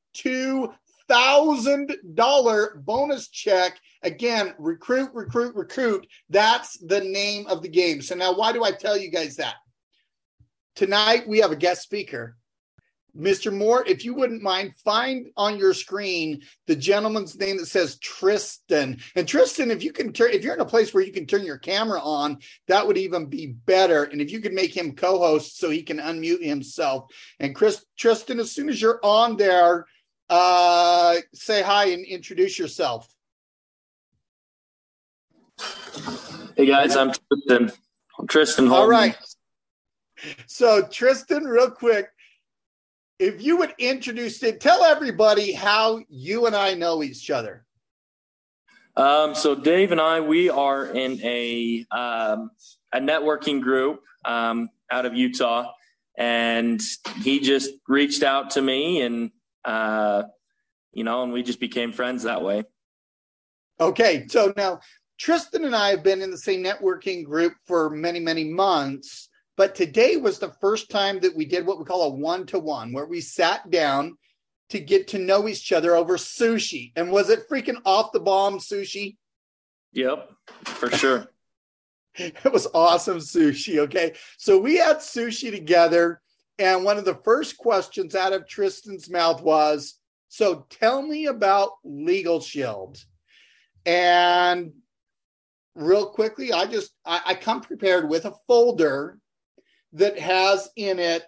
$2,000 1.10 2.86
bonus 2.86 3.30
check. 3.30 3.80
Again, 4.04 4.54
recruit, 4.58 5.12
recruit, 5.14 5.56
recruit. 5.56 6.08
That's 6.30 6.78
the 6.78 7.02
name 7.02 7.48
of 7.48 7.62
the 7.62 7.70
game. 7.70 8.02
So 8.02 8.16
now, 8.16 8.34
why 8.34 8.52
do 8.54 8.64
I 8.64 8.72
tell 8.72 8.98
you 8.98 9.10
guys 9.10 9.38
that? 9.38 9.56
Tonight, 10.76 11.28
we 11.28 11.40
have 11.40 11.52
a 11.52 11.56
guest 11.56 11.82
speaker. 11.82 12.38
Mr. 13.18 13.52
Moore, 13.52 13.84
if 13.88 14.06
you 14.06 14.14
wouldn't 14.14 14.44
mind, 14.44 14.74
find 14.84 15.28
on 15.36 15.58
your 15.58 15.74
screen 15.74 16.42
the 16.68 16.76
gentleman's 16.76 17.38
name 17.38 17.58
that 17.58 17.66
says 17.66 17.98
Tristan. 17.98 19.00
And 19.16 19.28
Tristan, 19.28 19.72
if 19.72 19.84
you 19.84 19.92
can 19.92 20.14
turn, 20.14 20.34
if 20.34 20.44
you're 20.44 20.54
in 20.54 20.60
a 20.60 20.66
place 20.66 20.94
where 20.94 21.04
you 21.04 21.12
can 21.12 21.26
turn 21.26 21.44
your 21.44 21.58
camera 21.58 22.00
on, 22.00 22.38
that 22.68 22.86
would 22.86 22.98
even 22.98 23.26
be 23.26 23.48
better. 23.48 24.04
And 24.04 24.22
if 24.22 24.32
you 24.32 24.40
could 24.40 24.54
make 24.54 24.76
him 24.76 24.96
co-host 24.96 25.58
so 25.58 25.70
he 25.70 25.82
can 25.82 25.98
unmute 25.98 26.44
himself. 26.44 27.12
And 27.40 27.56
Chris, 27.56 27.84
Tristan, 27.98 28.40
as 28.40 28.52
soon 28.52 28.70
as 28.70 28.80
you're 28.80 29.00
on 29.02 29.36
there, 29.36 29.88
uh, 30.30 31.16
say 31.34 31.62
hi 31.62 31.86
and 31.88 32.06
introduce 32.06 32.58
yourself. 32.60 33.08
Hey 36.56 36.66
guys, 36.66 36.96
I'm 36.96 37.12
Tristan. 37.12 37.72
I'm 38.20 38.28
Tristan. 38.28 38.68
Holden. 38.68 38.84
All 38.84 38.90
right. 38.90 39.18
So 40.48 40.82
Tristan, 40.88 41.44
real 41.44 41.70
quick, 41.70 42.10
if 43.20 43.42
you 43.42 43.58
would 43.58 43.74
introduce 43.78 44.42
it, 44.44 44.60
tell 44.60 44.84
everybody 44.84 45.52
how 45.54 46.02
you 46.10 46.46
and 46.46 46.56
I 46.56 46.74
know 46.74 47.04
each 47.04 47.30
other. 47.30 47.66
Um, 48.96 49.36
so 49.36 49.54
Dave 49.54 49.92
and 49.92 50.02
I, 50.02 50.20
we 50.22 50.50
are 50.50 50.88
in 50.88 51.22
a 51.24 51.86
um, 51.92 52.52
a 52.92 53.00
networking 53.00 53.62
group 53.62 54.02
um, 54.26 54.70
out 54.90 55.06
of 55.06 55.14
Utah, 55.14 55.72
and 56.18 56.82
he 57.22 57.40
just 57.40 57.70
reached 57.88 58.24
out 58.24 58.52
to 58.52 58.62
me 58.62 59.02
and 59.02 59.32
uh, 59.68 60.24
you 60.94 61.04
know, 61.04 61.22
and 61.22 61.32
we 61.32 61.44
just 61.44 61.60
became 61.60 61.92
friends 61.92 62.24
that 62.24 62.42
way. 62.42 62.64
Okay, 63.80 64.26
so 64.28 64.54
now 64.58 64.80
Tristan 65.20 65.66
and 65.66 65.76
I 65.76 65.90
have 65.90 66.04
been 66.04 66.22
in 66.22 66.32
the 66.32 66.38
same 66.38 66.64
networking 66.64 67.24
group 67.24 67.54
for 67.66 67.90
many, 67.90 68.20
many 68.20 68.46
months, 68.46 69.30
but 69.56 69.76
today 69.76 70.18
was 70.18 70.40
the 70.40 70.54
first 70.62 70.90
time 70.90 71.20
that 71.20 71.36
we 71.36 71.46
did 71.46 71.68
what 71.68 71.78
we 71.78 71.86
call 71.86 72.04
a 72.04 72.10
one 72.10 72.46
to 72.48 72.58
one, 72.58 72.94
where 72.94 73.06
we 73.06 73.22
sat 73.22 73.70
down 73.70 74.18
to 74.70 74.80
get 74.80 75.10
to 75.10 75.20
know 75.20 75.48
each 75.48 75.72
other 75.72 75.96
over 75.96 76.18
sushi. 76.18 76.92
And 76.96 77.12
was 77.12 77.30
it 77.30 77.50
freaking 77.50 77.82
off 77.86 78.12
the 78.12 78.20
bomb 78.20 78.60
sushi? 78.60 79.18
Yep, 79.94 80.32
for 80.66 80.92
sure. 80.92 81.28
it 82.16 82.52
was 82.52 82.68
awesome 82.74 83.18
sushi. 83.18 83.80
Okay. 83.80 84.14
So 84.38 84.58
we 84.58 84.78
had 84.78 84.98
sushi 84.98 85.52
together 85.52 86.22
and 86.60 86.84
one 86.84 86.98
of 86.98 87.06
the 87.06 87.20
first 87.24 87.58
questions 87.58 88.16
out 88.16 88.34
of 88.34 88.48
Tristan's 88.48 89.10
mouth 89.10 89.42
was, 89.42 89.96
So 90.30 90.66
tell 90.70 91.02
me 91.02 91.28
about 91.28 91.72
Legal 91.84 92.40
Shield. 92.40 92.98
And 93.86 94.74
real 95.76 96.08
quickly, 96.08 96.52
I 96.52 96.66
just 96.66 96.92
I, 97.06 97.22
I 97.28 97.36
come 97.36 97.62
prepared 97.62 98.10
with 98.10 98.26
a 98.26 98.34
folder 98.48 99.20
that 99.94 100.20
has 100.20 100.70
in 100.76 101.00
it 101.00 101.24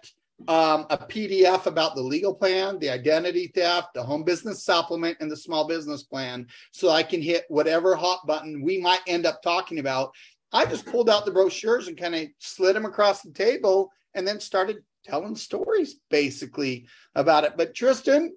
um, 0.48 0.86
a 0.90 0.96
PDF 0.96 1.66
about 1.66 1.94
the 1.94 2.02
legal 2.02 2.34
plan, 2.34 2.78
the 2.78 2.90
identity 2.90 3.50
theft, 3.54 3.88
the 3.94 4.02
home 4.02 4.24
business 4.24 4.64
supplement, 4.64 5.18
and 5.20 5.30
the 5.30 5.36
small 5.36 5.66
business 5.66 6.02
plan. 6.02 6.46
So 6.72 6.88
I 6.90 7.02
can 7.02 7.22
hit 7.22 7.44
whatever 7.48 7.94
hot 7.94 8.26
button 8.26 8.62
we 8.62 8.78
might 8.78 9.00
end 9.06 9.26
up 9.26 9.42
talking 9.42 9.78
about. 9.78 10.12
I 10.52 10.64
just 10.64 10.86
pulled 10.86 11.10
out 11.10 11.24
the 11.24 11.30
brochures 11.30 11.88
and 11.88 11.96
kind 11.96 12.14
of 12.14 12.28
slid 12.38 12.74
them 12.74 12.84
across 12.84 13.22
the 13.22 13.32
table 13.32 13.90
and 14.14 14.26
then 14.26 14.40
started 14.40 14.78
telling 15.04 15.36
stories 15.36 15.96
basically 16.10 16.86
about 17.14 17.44
it. 17.44 17.54
But 17.56 17.74
Tristan, 17.74 18.34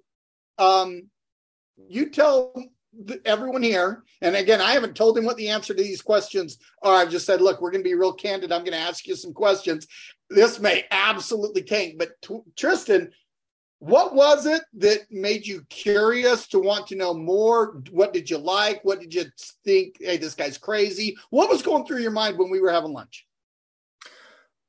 um, 0.58 1.08
you 1.88 2.10
tell 2.10 2.54
everyone 3.24 3.62
here, 3.62 4.04
and 4.20 4.36
again, 4.36 4.60
I 4.60 4.72
haven't 4.72 4.94
told 4.94 5.18
him 5.18 5.24
what 5.24 5.36
the 5.36 5.48
answer 5.48 5.74
to 5.74 5.82
these 5.82 6.02
questions 6.02 6.58
are. 6.82 6.96
I've 6.96 7.10
just 7.10 7.26
said, 7.26 7.40
look, 7.40 7.60
we're 7.60 7.70
going 7.70 7.82
to 7.82 7.88
be 7.88 7.94
real 7.94 8.12
candid. 8.12 8.52
I'm 8.52 8.64
going 8.64 8.72
to 8.72 8.78
ask 8.78 9.06
you 9.06 9.16
some 9.16 9.32
questions. 9.32 9.86
This 10.30 10.60
may 10.60 10.84
absolutely 10.90 11.62
tank, 11.62 11.96
but 11.98 12.10
t- 12.22 12.40
Tristan, 12.56 13.10
what 13.80 14.14
was 14.14 14.46
it 14.46 14.62
that 14.78 15.00
made 15.10 15.46
you 15.46 15.62
curious 15.68 16.46
to 16.48 16.58
want 16.58 16.86
to 16.86 16.96
know 16.96 17.12
more? 17.12 17.82
What 17.90 18.14
did 18.14 18.30
you 18.30 18.38
like? 18.38 18.82
What 18.82 19.00
did 19.00 19.12
you 19.12 19.24
think? 19.64 19.96
Hey, 20.00 20.16
this 20.16 20.34
guy's 20.34 20.56
crazy. 20.56 21.16
What 21.30 21.50
was 21.50 21.60
going 21.60 21.84
through 21.84 22.00
your 22.00 22.10
mind 22.10 22.38
when 22.38 22.50
we 22.50 22.60
were 22.60 22.70
having 22.72 22.92
lunch? 22.92 23.26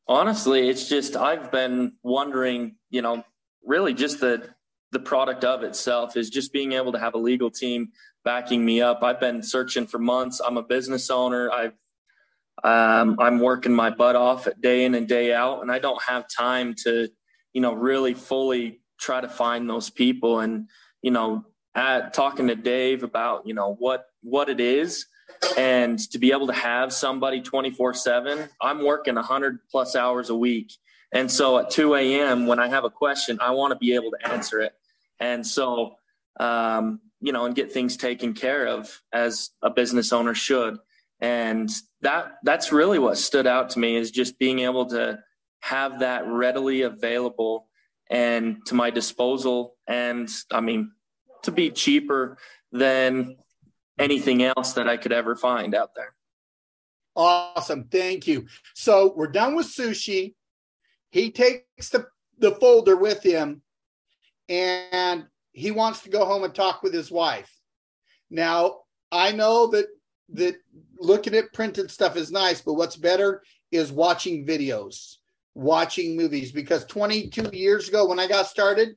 Honestly, 0.08 0.70
it's 0.70 0.88
just 0.88 1.16
I've 1.16 1.52
been 1.52 1.94
wondering, 2.04 2.76
you 2.90 3.02
know, 3.02 3.24
really 3.64 3.94
just 3.94 4.20
the 4.20 4.50
the 4.92 5.00
product 5.00 5.44
of 5.44 5.64
itself 5.64 6.16
is 6.16 6.30
just 6.30 6.54
being 6.54 6.74
able 6.74 6.92
to 6.92 7.00
have 7.00 7.16
a 7.16 7.18
legal 7.18 7.50
team 7.50 7.90
backing 8.24 8.64
me 8.64 8.82
up. 8.82 9.04
I've 9.04 9.20
been 9.20 9.44
searching 9.44 9.88
for 9.88 10.00
months. 10.00 10.40
I'm 10.40 10.58
a 10.58 10.64
business 10.64 11.10
owner. 11.10 11.52
I've 11.52 11.74
um, 12.64 13.18
I'm 13.20 13.40
working 13.40 13.74
my 13.74 13.90
butt 13.90 14.16
off 14.16 14.48
day 14.62 14.86
in 14.86 14.96
and 14.96 15.08
day 15.08 15.34
out, 15.34 15.62
and 15.62 15.72
I 15.72 15.80
don't 15.80 16.02
have 16.04 16.26
time 16.30 16.74
to, 16.84 17.10
you 17.54 17.62
know, 17.62 17.74
really 17.74 18.14
fully 18.14 18.82
try 19.00 19.22
to 19.22 19.28
find 19.28 19.70
those 19.70 19.90
people. 19.90 20.40
And 20.40 20.70
you 21.02 21.12
know, 21.12 21.46
at 21.74 22.14
talking 22.14 22.48
to 22.48 22.56
Dave 22.56 23.04
about, 23.04 23.46
you 23.48 23.54
know, 23.54 23.76
what 23.80 24.06
what 24.22 24.50
it 24.50 24.60
is, 24.60 25.08
and 25.58 26.00
to 26.12 26.18
be 26.18 26.32
able 26.32 26.48
to 26.48 26.54
have 26.54 26.94
somebody 26.94 27.42
24 27.42 27.94
7 27.94 28.50
i'm 28.62 28.84
working 28.84 29.16
100 29.16 29.60
plus 29.70 29.96
hours 29.96 30.30
a 30.30 30.36
week. 30.36 30.74
And 31.12 31.32
so 31.32 31.58
at 31.60 31.70
2 31.70 31.96
a.m 31.96 32.48
when 32.48 32.60
i 32.60 32.68
have 32.68 32.84
a 32.84 32.90
question 32.90 33.40
i 33.42 33.52
want 33.52 33.72
to 33.72 33.78
be 33.78 33.96
able 33.96 34.12
to 34.12 34.28
answer 34.28 34.60
it. 34.60 34.74
And 35.20 35.46
so 35.46 35.96
um, 36.40 37.00
you 37.22 37.32
know 37.32 37.46
and 37.46 37.56
get 37.56 37.72
things 37.72 37.98
taken 37.98 38.34
care 38.34 38.68
of 38.68 39.02
as 39.12 39.52
a 39.62 39.70
business 39.70 40.12
owner 40.12 40.34
should. 40.34 40.78
And 41.20 41.70
that 42.02 42.34
that's 42.44 42.72
really 42.72 43.00
what 43.00 43.18
stood 43.18 43.48
out 43.48 43.72
to 43.72 43.80
me 43.80 43.96
is 43.96 44.12
just 44.12 44.38
being 44.38 44.60
able 44.60 44.86
to 44.88 45.20
have 45.62 46.00
that 46.00 46.28
readily 46.28 46.82
available 46.82 47.68
and 48.10 48.64
to 48.68 48.76
my 48.76 48.90
disposal. 48.90 49.76
And 49.88 50.30
i 50.52 50.60
mean 50.60 50.92
to 51.44 51.52
be 51.52 51.70
cheaper 51.70 52.38
than 52.72 53.38
anything 53.98 54.44
else 54.44 54.74
that 54.74 54.88
I 54.88 54.98
could 54.98 55.14
ever 55.14 55.36
find 55.36 55.74
out 55.74 55.96
there. 55.96 56.14
Awesome. 57.16 57.86
Thank 57.86 58.28
you. 58.28 58.48
So 58.74 59.14
we're 59.16 59.28
done 59.28 59.56
with 59.56 59.68
sushi. 59.68 60.36
He 61.12 61.32
takes 61.32 61.90
the, 61.90 62.08
the 62.40 62.52
folder 62.52 62.98
with 62.98 63.24
him 63.24 63.62
and 64.50 65.26
he 65.54 65.72
wants 65.72 66.02
to 66.02 66.10
go 66.10 66.26
home 66.26 66.44
and 66.44 66.54
talk 66.54 66.84
with 66.84 66.94
his 66.94 67.10
wife. 67.10 67.50
Now, 68.30 68.80
I 69.12 69.32
know 69.32 69.68
that 69.68 69.88
that 70.30 70.56
looking 71.00 71.36
at 71.36 71.54
printed 71.54 71.92
stuff 71.92 72.18
is 72.18 72.32
nice, 72.32 72.62
but 72.62 72.74
what's 72.74 72.96
better 72.96 73.44
is 73.72 73.92
watching 73.92 74.46
videos, 74.46 75.18
watching 75.54 76.18
movies. 76.18 76.52
Because 76.52 76.84
22 76.86 77.52
years 77.54 77.88
ago, 77.88 78.08
when 78.08 78.20
I 78.20 78.28
got 78.28 78.48
started, 78.48 78.96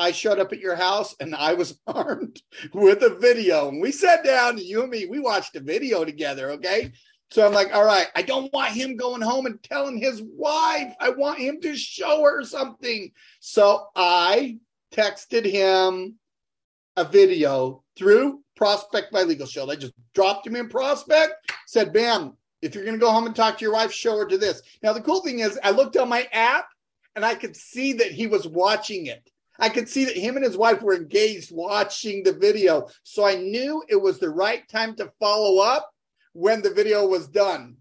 I 0.00 0.12
showed 0.12 0.38
up 0.38 0.52
at 0.52 0.60
your 0.60 0.76
house 0.76 1.14
and 1.20 1.34
I 1.34 1.52
was 1.52 1.78
armed 1.86 2.40
with 2.72 3.02
a 3.02 3.16
video. 3.16 3.68
And 3.68 3.82
we 3.82 3.92
sat 3.92 4.24
down, 4.24 4.56
you 4.56 4.82
and 4.82 4.90
me, 4.90 5.04
we 5.06 5.20
watched 5.20 5.54
a 5.56 5.60
video 5.60 6.04
together. 6.04 6.52
Okay. 6.52 6.92
So 7.30 7.46
I'm 7.46 7.52
like, 7.52 7.72
all 7.72 7.84
right, 7.84 8.08
I 8.16 8.22
don't 8.22 8.52
want 8.52 8.72
him 8.72 8.96
going 8.96 9.20
home 9.20 9.46
and 9.46 9.62
telling 9.62 9.98
his 9.98 10.22
wife. 10.22 10.94
I 10.98 11.10
want 11.10 11.38
him 11.38 11.60
to 11.60 11.76
show 11.76 12.24
her 12.24 12.42
something. 12.42 13.12
So 13.38 13.86
I 13.94 14.58
texted 14.92 15.44
him 15.44 16.16
a 16.96 17.04
video 17.04 17.84
through 17.96 18.40
Prospect 18.56 19.12
by 19.12 19.22
Legal 19.22 19.46
Shield. 19.46 19.70
I 19.70 19.76
just 19.76 19.94
dropped 20.14 20.46
him 20.46 20.56
in 20.56 20.68
Prospect, 20.68 21.34
said, 21.66 21.92
bam, 21.92 22.36
if 22.62 22.74
you're 22.74 22.84
going 22.84 22.96
to 22.96 23.00
go 23.00 23.12
home 23.12 23.26
and 23.26 23.36
talk 23.36 23.58
to 23.58 23.64
your 23.64 23.74
wife, 23.74 23.92
show 23.92 24.16
her 24.16 24.26
to 24.26 24.38
this. 24.38 24.62
Now, 24.82 24.92
the 24.92 25.00
cool 25.00 25.20
thing 25.20 25.38
is, 25.38 25.58
I 25.62 25.70
looked 25.70 25.96
on 25.96 26.08
my 26.08 26.26
app 26.32 26.66
and 27.14 27.24
I 27.24 27.36
could 27.36 27.54
see 27.54 27.92
that 27.94 28.10
he 28.10 28.26
was 28.26 28.48
watching 28.48 29.06
it. 29.06 29.30
I 29.60 29.68
could 29.68 29.88
see 29.88 30.06
that 30.06 30.16
him 30.16 30.36
and 30.36 30.44
his 30.44 30.56
wife 30.56 30.80
were 30.80 30.94
engaged 30.94 31.54
watching 31.54 32.22
the 32.22 32.32
video. 32.32 32.88
So 33.02 33.26
I 33.26 33.36
knew 33.36 33.84
it 33.88 34.00
was 34.00 34.18
the 34.18 34.30
right 34.30 34.66
time 34.68 34.96
to 34.96 35.12
follow 35.20 35.62
up 35.62 35.90
when 36.32 36.62
the 36.62 36.70
video 36.70 37.06
was 37.06 37.28
done. 37.28 37.76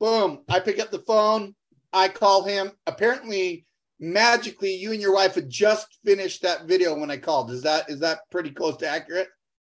Boom. 0.00 0.40
I 0.48 0.58
pick 0.60 0.80
up 0.80 0.90
the 0.90 0.98
phone. 1.00 1.54
I 1.92 2.08
call 2.08 2.44
him. 2.44 2.72
Apparently, 2.86 3.66
magically, 4.00 4.74
you 4.74 4.92
and 4.92 5.00
your 5.00 5.14
wife 5.14 5.36
had 5.36 5.48
just 5.48 5.98
finished 6.04 6.42
that 6.42 6.66
video 6.66 6.98
when 6.98 7.10
I 7.10 7.18
called. 7.18 7.50
Is 7.50 7.62
that 7.62 7.88
is 7.88 8.00
that 8.00 8.20
pretty 8.30 8.50
close 8.50 8.76
to 8.78 8.88
accurate? 8.88 9.28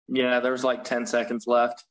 Yeah, 0.08 0.40
there 0.40 0.52
was 0.52 0.64
like 0.64 0.84
10 0.84 1.06
seconds 1.06 1.46
left. 1.46 1.84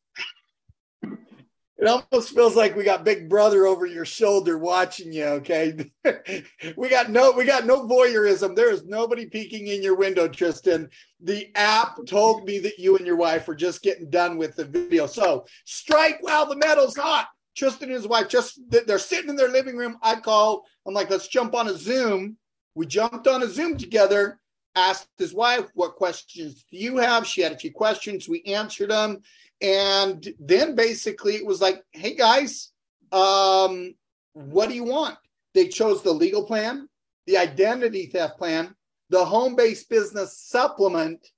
It 1.79 1.87
almost 1.87 2.33
feels 2.33 2.55
like 2.55 2.75
we 2.75 2.83
got 2.83 3.05
Big 3.05 3.29
Brother 3.29 3.67
over 3.67 3.85
your 3.85 4.05
shoulder 4.05 4.57
watching 4.57 5.13
you. 5.13 5.25
Okay, 5.25 5.91
we 6.75 6.89
got 6.89 7.11
no 7.11 7.31
we 7.31 7.45
got 7.45 7.67
no 7.67 7.87
voyeurism. 7.87 8.55
There 8.55 8.71
is 8.71 8.83
nobody 8.85 9.27
peeking 9.27 9.67
in 9.67 9.83
your 9.83 9.95
window, 9.95 10.27
Tristan. 10.27 10.89
The 11.21 11.51
app 11.55 11.99
told 12.07 12.45
me 12.45 12.57
that 12.59 12.79
you 12.79 12.97
and 12.97 13.05
your 13.05 13.15
wife 13.15 13.47
were 13.47 13.55
just 13.55 13.83
getting 13.83 14.09
done 14.09 14.37
with 14.37 14.55
the 14.55 14.65
video. 14.65 15.05
So 15.05 15.45
strike 15.65 16.17
while 16.21 16.47
the 16.47 16.55
metal's 16.55 16.97
hot. 16.97 17.27
Tristan 17.55 17.89
and 17.89 17.95
his 17.95 18.07
wife 18.07 18.27
just 18.27 18.59
they're 18.69 18.97
sitting 18.97 19.29
in 19.29 19.35
their 19.35 19.49
living 19.49 19.77
room. 19.77 19.97
I 20.01 20.15
call. 20.15 20.63
I'm 20.87 20.95
like, 20.95 21.11
let's 21.11 21.27
jump 21.27 21.53
on 21.53 21.67
a 21.67 21.77
Zoom. 21.77 22.37
We 22.73 22.87
jumped 22.87 23.27
on 23.27 23.43
a 23.43 23.47
Zoom 23.47 23.77
together. 23.77 24.39
Asked 24.77 25.09
his 25.17 25.33
wife, 25.33 25.65
what 25.73 25.95
questions 25.95 26.63
do 26.71 26.77
you 26.77 26.97
have? 26.97 27.25
She 27.25 27.41
had 27.41 27.51
a 27.51 27.57
few 27.57 27.71
questions. 27.71 28.29
We 28.29 28.43
answered 28.43 28.91
them 28.91 29.23
and 29.61 30.33
then 30.39 30.75
basically 30.75 31.35
it 31.35 31.45
was 31.45 31.61
like, 31.61 31.83
hey 31.91 32.15
guys, 32.15 32.71
um, 33.11 33.95
what 34.33 34.69
do 34.69 34.75
you 34.75 34.83
want? 34.83 35.17
They 35.53 35.67
chose 35.67 36.03
the 36.03 36.11
legal 36.11 36.45
plan, 36.45 36.87
the 37.25 37.37
identity 37.37 38.07
theft 38.07 38.37
plan, 38.37 38.75
the 39.09 39.23
home 39.25 39.55
based 39.55 39.89
business 39.89 40.37
supplement, 40.37 41.31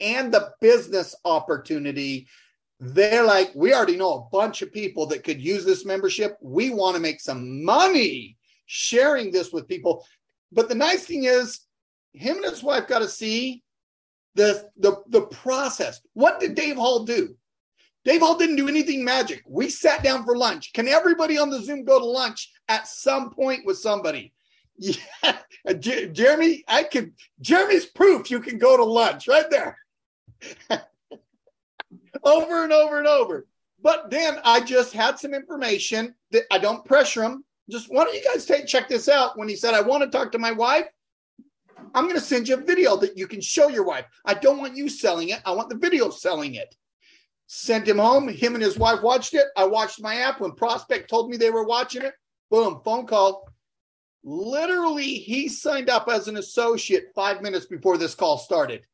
and 0.00 0.32
the 0.32 0.52
business 0.60 1.14
opportunity. 1.24 2.26
They're 2.80 3.24
like, 3.24 3.52
we 3.54 3.74
already 3.74 3.96
know 3.96 4.14
a 4.14 4.36
bunch 4.36 4.62
of 4.62 4.72
people 4.72 5.06
that 5.06 5.22
could 5.22 5.40
use 5.40 5.64
this 5.64 5.84
membership. 5.84 6.36
We 6.40 6.70
want 6.70 6.96
to 6.96 7.02
make 7.02 7.20
some 7.20 7.64
money 7.64 8.38
sharing 8.66 9.30
this 9.30 9.52
with 9.52 9.68
people. 9.68 10.04
But 10.50 10.68
the 10.68 10.74
nice 10.74 11.04
thing 11.04 11.24
is, 11.24 11.60
him 12.12 12.36
and 12.36 12.46
his 12.46 12.62
wife 12.62 12.86
got 12.88 13.00
to 13.00 13.08
see 13.08 13.62
the, 14.34 14.68
the, 14.76 15.02
the 15.08 15.22
process. 15.22 16.00
What 16.14 16.40
did 16.40 16.54
Dave 16.54 16.76
Hall 16.76 17.04
do? 17.04 17.36
Dave 18.04 18.20
Hall 18.20 18.36
didn't 18.36 18.56
do 18.56 18.68
anything 18.68 19.04
magic. 19.04 19.42
We 19.46 19.68
sat 19.68 20.02
down 20.02 20.24
for 20.24 20.36
lunch. 20.36 20.72
Can 20.72 20.88
everybody 20.88 21.38
on 21.38 21.50
the 21.50 21.62
Zoom 21.62 21.84
go 21.84 21.98
to 21.98 22.04
lunch 22.04 22.50
at 22.68 22.88
some 22.88 23.30
point 23.30 23.64
with 23.64 23.78
somebody? 23.78 24.32
Yeah, 25.22 25.36
J- 25.78 26.08
Jeremy, 26.08 26.64
I 26.66 26.82
could. 26.82 27.12
Jeremy's 27.40 27.84
proof 27.86 28.30
you 28.30 28.40
can 28.40 28.58
go 28.58 28.76
to 28.76 28.82
lunch 28.82 29.28
right 29.28 29.48
there, 29.50 29.76
over 32.24 32.64
and 32.64 32.72
over 32.72 32.98
and 32.98 33.06
over. 33.06 33.46
But 33.80 34.10
then 34.10 34.38
I 34.44 34.60
just 34.60 34.92
had 34.92 35.18
some 35.18 35.34
information 35.34 36.14
that 36.30 36.44
I 36.50 36.58
don't 36.58 36.84
pressure 36.84 37.22
him. 37.22 37.44
Just 37.70 37.92
why 37.92 38.04
don't 38.04 38.14
you 38.14 38.24
guys 38.24 38.46
take 38.46 38.66
check 38.66 38.88
this 38.88 39.08
out? 39.08 39.38
When 39.38 39.48
he 39.48 39.56
said 39.56 39.74
I 39.74 39.82
want 39.82 40.02
to 40.02 40.08
talk 40.08 40.32
to 40.32 40.38
my 40.38 40.52
wife, 40.52 40.86
I'm 41.94 42.04
going 42.04 42.14
to 42.14 42.20
send 42.20 42.48
you 42.48 42.54
a 42.54 42.64
video 42.64 42.96
that 42.96 43.16
you 43.16 43.26
can 43.26 43.40
show 43.40 43.68
your 43.68 43.84
wife. 43.84 44.06
I 44.24 44.34
don't 44.34 44.58
want 44.58 44.76
you 44.76 44.88
selling 44.88 45.30
it. 45.30 45.40
I 45.44 45.52
want 45.52 45.68
the 45.68 45.76
video 45.76 46.10
selling 46.10 46.54
it 46.54 46.74
sent 47.54 47.86
him 47.86 47.98
home. 47.98 48.28
Him 48.28 48.54
and 48.54 48.64
his 48.64 48.78
wife 48.78 49.02
watched 49.02 49.34
it. 49.34 49.44
I 49.58 49.66
watched 49.66 50.00
my 50.00 50.16
app 50.16 50.40
when 50.40 50.52
Prospect 50.52 51.10
told 51.10 51.28
me 51.28 51.36
they 51.36 51.50
were 51.50 51.66
watching 51.66 52.00
it. 52.00 52.14
Boom, 52.50 52.80
phone 52.82 53.06
call. 53.06 53.46
Literally, 54.24 55.14
he 55.14 55.50
signed 55.50 55.90
up 55.90 56.08
as 56.08 56.28
an 56.28 56.38
associate 56.38 57.12
five 57.14 57.42
minutes 57.42 57.66
before 57.66 57.98
this 57.98 58.14
call 58.14 58.38
started. 58.38 58.86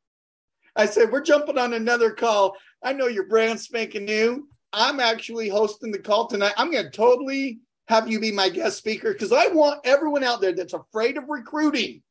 I 0.74 0.87
said, 0.87 1.12
We're 1.12 1.22
jumping 1.22 1.57
on 1.57 1.72
another 1.74 2.11
call. 2.11 2.57
I 2.83 2.94
know 2.94 3.07
you're 3.07 3.29
brand 3.29 3.61
spanking 3.61 4.07
new. 4.07 4.48
I'm 4.72 4.98
actually 4.98 5.48
hosting 5.48 5.92
the 5.92 6.01
call 6.01 6.27
tonight. 6.27 6.55
I'm 6.57 6.72
going 6.72 6.85
to 6.85 6.90
totally 6.90 7.61
have 7.87 8.11
you 8.11 8.18
be 8.18 8.33
my 8.33 8.48
guest 8.48 8.77
speaker 8.79 9.12
because 9.12 9.33
I 9.33 9.46
want 9.46 9.81
everyone 9.85 10.24
out 10.24 10.40
there 10.40 10.53
that's 10.53 10.74
afraid 10.74 11.16
of 11.16 11.29
recruiting. 11.29 12.03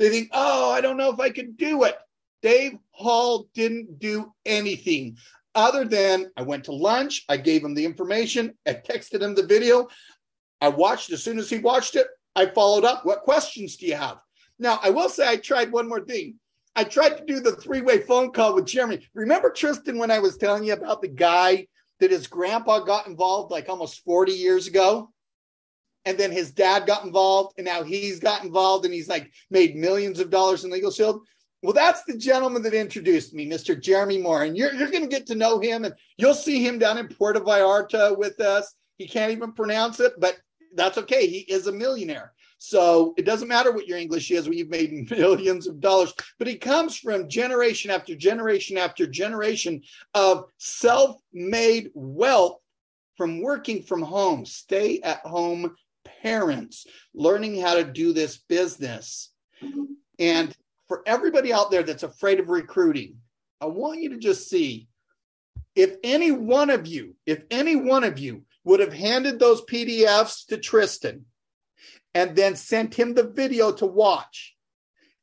They 0.00 0.08
think, 0.08 0.30
Oh, 0.32 0.72
I 0.72 0.80
don't 0.80 0.96
know 0.96 1.12
if 1.12 1.20
I 1.20 1.30
can 1.30 1.52
do 1.52 1.84
it. 1.84 1.94
Dave 2.42 2.72
Hall 2.90 3.48
didn't 3.54 4.00
do 4.00 4.32
anything 4.44 5.16
other 5.54 5.84
than 5.84 6.30
I 6.36 6.42
went 6.42 6.64
to 6.64 6.72
lunch, 6.72 7.24
I 7.28 7.36
gave 7.36 7.64
him 7.64 7.74
the 7.74 7.84
information, 7.84 8.54
I 8.66 8.74
texted 8.74 9.22
him 9.22 9.34
the 9.34 9.46
video. 9.46 9.88
I 10.60 10.68
watched 10.68 11.10
as 11.10 11.22
soon 11.22 11.38
as 11.38 11.50
he 11.50 11.58
watched 11.58 11.96
it, 11.96 12.06
I 12.36 12.46
followed 12.46 12.84
up. 12.84 13.04
What 13.04 13.22
questions 13.22 13.76
do 13.76 13.86
you 13.86 13.96
have? 13.96 14.18
Now, 14.58 14.78
I 14.82 14.90
will 14.90 15.08
say 15.08 15.26
I 15.26 15.36
tried 15.36 15.72
one 15.72 15.88
more 15.88 16.04
thing. 16.04 16.36
I 16.76 16.84
tried 16.84 17.16
to 17.16 17.24
do 17.24 17.40
the 17.40 17.56
three 17.56 17.80
way 17.80 17.98
phone 18.02 18.30
call 18.32 18.54
with 18.54 18.66
Jeremy. 18.66 19.06
Remember, 19.14 19.50
Tristan, 19.50 19.98
when 19.98 20.10
I 20.10 20.18
was 20.20 20.36
telling 20.36 20.64
you 20.64 20.74
about 20.74 21.02
the 21.02 21.08
guy 21.08 21.66
that 21.98 22.10
his 22.10 22.26
grandpa 22.26 22.80
got 22.80 23.06
involved 23.06 23.50
like 23.50 23.68
almost 23.68 24.04
40 24.04 24.32
years 24.32 24.66
ago? 24.66 25.10
And 26.04 26.16
then 26.16 26.32
his 26.32 26.50
dad 26.50 26.86
got 26.86 27.04
involved, 27.04 27.54
and 27.58 27.64
now 27.64 27.82
he's 27.82 28.20
got 28.20 28.42
involved, 28.42 28.84
and 28.84 28.94
he's 28.94 29.08
like 29.08 29.30
made 29.50 29.76
millions 29.76 30.18
of 30.18 30.30
dollars 30.30 30.64
in 30.64 30.70
Legal 30.70 30.90
Shield. 30.90 31.26
Well, 31.62 31.74
that's 31.74 32.04
the 32.04 32.16
gentleman 32.16 32.62
that 32.62 32.72
introduced 32.72 33.34
me, 33.34 33.46
Mr. 33.46 33.78
Jeremy 33.78 34.16
Moore. 34.16 34.44
And 34.44 34.56
you're, 34.56 34.72
you're 34.72 34.90
going 34.90 35.02
to 35.02 35.14
get 35.14 35.26
to 35.26 35.34
know 35.34 35.58
him, 35.58 35.84
and 35.84 35.94
you'll 36.16 36.34
see 36.34 36.64
him 36.64 36.78
down 36.78 36.96
in 36.96 37.08
Puerto 37.08 37.40
Vallarta 37.40 38.16
with 38.16 38.40
us. 38.40 38.74
He 38.96 39.06
can't 39.06 39.32
even 39.32 39.52
pronounce 39.52 40.00
it, 40.00 40.14
but 40.18 40.38
that's 40.74 40.98
okay. 40.98 41.26
He 41.26 41.40
is 41.40 41.66
a 41.66 41.72
millionaire. 41.72 42.32
So 42.62 43.14
it 43.16 43.24
doesn't 43.24 43.48
matter 43.48 43.72
what 43.72 43.88
your 43.88 43.96
English 43.96 44.30
is 44.30 44.46
you've 44.46 44.68
made 44.68 45.10
millions 45.18 45.66
of 45.66 45.80
dollars, 45.80 46.12
but 46.38 46.46
he 46.46 46.56
comes 46.56 46.96
from 46.96 47.28
generation 47.28 47.90
after 47.90 48.14
generation 48.14 48.76
after 48.76 49.06
generation 49.06 49.82
of 50.14 50.44
self 50.58 51.16
made 51.32 51.90
wealth 51.94 52.58
from 53.16 53.40
working 53.40 53.82
from 53.82 54.02
home, 54.02 54.44
stay 54.44 55.00
at 55.00 55.20
home 55.20 55.74
parents, 56.04 56.86
learning 57.14 57.60
how 57.60 57.74
to 57.74 57.84
do 57.84 58.12
this 58.12 58.38
business. 58.38 59.32
Mm-hmm. 59.62 59.84
And 60.18 60.56
for 60.88 61.02
everybody 61.06 61.52
out 61.52 61.70
there 61.70 61.82
that's 61.82 62.02
afraid 62.02 62.40
of 62.40 62.48
recruiting, 62.48 63.16
I 63.60 63.66
want 63.66 64.00
you 64.00 64.10
to 64.10 64.18
just 64.18 64.48
see 64.48 64.88
if 65.74 65.96
any 66.02 66.30
one 66.32 66.70
of 66.70 66.86
you, 66.86 67.14
if 67.26 67.44
any 67.50 67.76
one 67.76 68.04
of 68.04 68.18
you 68.18 68.42
would 68.64 68.80
have 68.80 68.92
handed 68.92 69.38
those 69.38 69.62
PDFs 69.62 70.46
to 70.46 70.58
Tristan 70.58 71.24
and 72.14 72.34
then 72.34 72.56
sent 72.56 72.94
him 72.94 73.14
the 73.14 73.28
video 73.28 73.72
to 73.72 73.86
watch, 73.86 74.56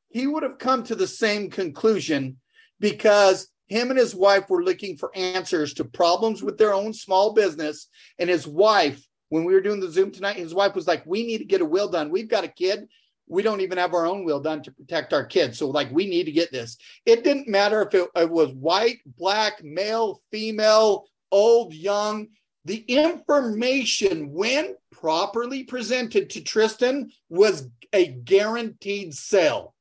he 0.09 0.25
would 0.25 0.43
have 0.43 0.57
come 0.57 0.83
to 0.83 0.95
the 0.95 1.07
same 1.07 1.49
conclusion 1.49 2.37
because 2.79 3.49
him 3.67 3.89
and 3.89 3.99
his 3.99 4.15
wife 4.15 4.49
were 4.49 4.63
looking 4.63 4.97
for 4.97 5.15
answers 5.15 5.73
to 5.75 5.85
problems 5.85 6.41
with 6.41 6.57
their 6.57 6.73
own 6.73 6.93
small 6.93 7.33
business. 7.33 7.89
And 8.17 8.29
his 8.29 8.47
wife, 8.47 9.05
when 9.29 9.43
we 9.43 9.53
were 9.53 9.61
doing 9.61 9.79
the 9.79 9.91
Zoom 9.91 10.11
tonight, 10.11 10.37
his 10.37 10.53
wife 10.53 10.75
was 10.75 10.87
like, 10.87 11.05
We 11.05 11.25
need 11.25 11.39
to 11.39 11.45
get 11.45 11.61
a 11.61 11.65
will 11.65 11.89
done. 11.89 12.09
We've 12.09 12.29
got 12.29 12.43
a 12.43 12.49
kid 12.49 12.87
we 13.27 13.43
don't 13.43 13.61
even 13.61 13.77
have 13.77 13.93
our 13.93 14.05
own 14.05 14.23
will 14.23 14.39
done 14.39 14.63
to 14.63 14.71
protect 14.71 15.13
our 15.13 15.25
kids. 15.25 15.57
So, 15.57 15.69
like, 15.69 15.91
we 15.91 16.07
need 16.07 16.25
to 16.25 16.31
get 16.31 16.51
this. 16.51 16.77
It 17.05 17.23
didn't 17.23 17.47
matter 17.47 17.81
if 17.81 17.93
it, 17.93 18.09
it, 18.15 18.29
was 18.29 18.51
white, 18.53 18.99
black, 19.05 19.63
male, 19.63 20.21
female, 20.31 21.05
old, 21.31 21.73
young. 21.73 22.27
The 22.65 22.77
information, 22.87 24.31
when 24.31 24.75
properly 24.91 25.63
presented 25.63 26.31
to 26.31 26.41
Tristan, 26.41 27.11
was 27.29 27.69
a 27.93 28.07
guaranteed 28.07 29.13
sale. 29.13 29.73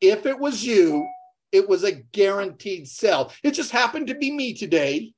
If 0.00 0.26
it 0.26 0.38
was 0.38 0.64
you, 0.64 1.06
it 1.52 1.68
was 1.68 1.84
a 1.84 1.92
guaranteed 1.92 2.88
sell. 2.88 3.32
It 3.42 3.52
just 3.52 3.70
happened 3.70 4.08
to 4.08 4.14
be 4.14 4.30
me 4.30 4.52
today, 4.54 5.12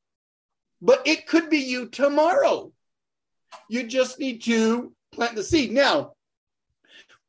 but 0.80 1.02
it 1.06 1.26
could 1.26 1.50
be 1.50 1.58
you 1.58 1.88
tomorrow. 1.88 2.72
You 3.68 3.86
just 3.86 4.18
need 4.18 4.42
to 4.44 4.92
plant 5.12 5.34
the 5.34 5.42
seed. 5.42 5.72
Now, 5.72 6.12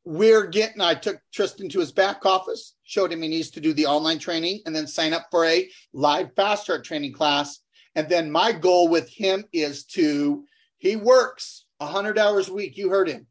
we're 0.02 0.46
getting 0.46 0.80
i 0.80 0.94
took 0.94 1.20
tristan 1.30 1.68
to 1.68 1.78
his 1.78 1.92
back 1.92 2.24
office 2.24 2.74
showed 2.84 3.12
him 3.12 3.20
he 3.20 3.28
needs 3.28 3.50
to 3.50 3.60
do 3.60 3.74
the 3.74 3.84
online 3.84 4.18
training 4.18 4.58
and 4.64 4.74
then 4.74 4.86
sign 4.86 5.12
up 5.12 5.26
for 5.30 5.44
a 5.44 5.68
live 5.92 6.34
fast 6.34 6.64
start 6.64 6.82
training 6.82 7.12
class 7.12 7.60
And 7.94 8.08
then 8.08 8.30
my 8.30 8.52
goal 8.52 8.88
with 8.88 9.08
him 9.08 9.44
is 9.52 9.84
to, 9.86 10.44
he 10.78 10.96
works 10.96 11.66
100 11.78 12.18
hours 12.18 12.48
a 12.48 12.52
week. 12.52 12.76
You 12.76 12.90
heard 12.90 13.08
him. 13.08 13.26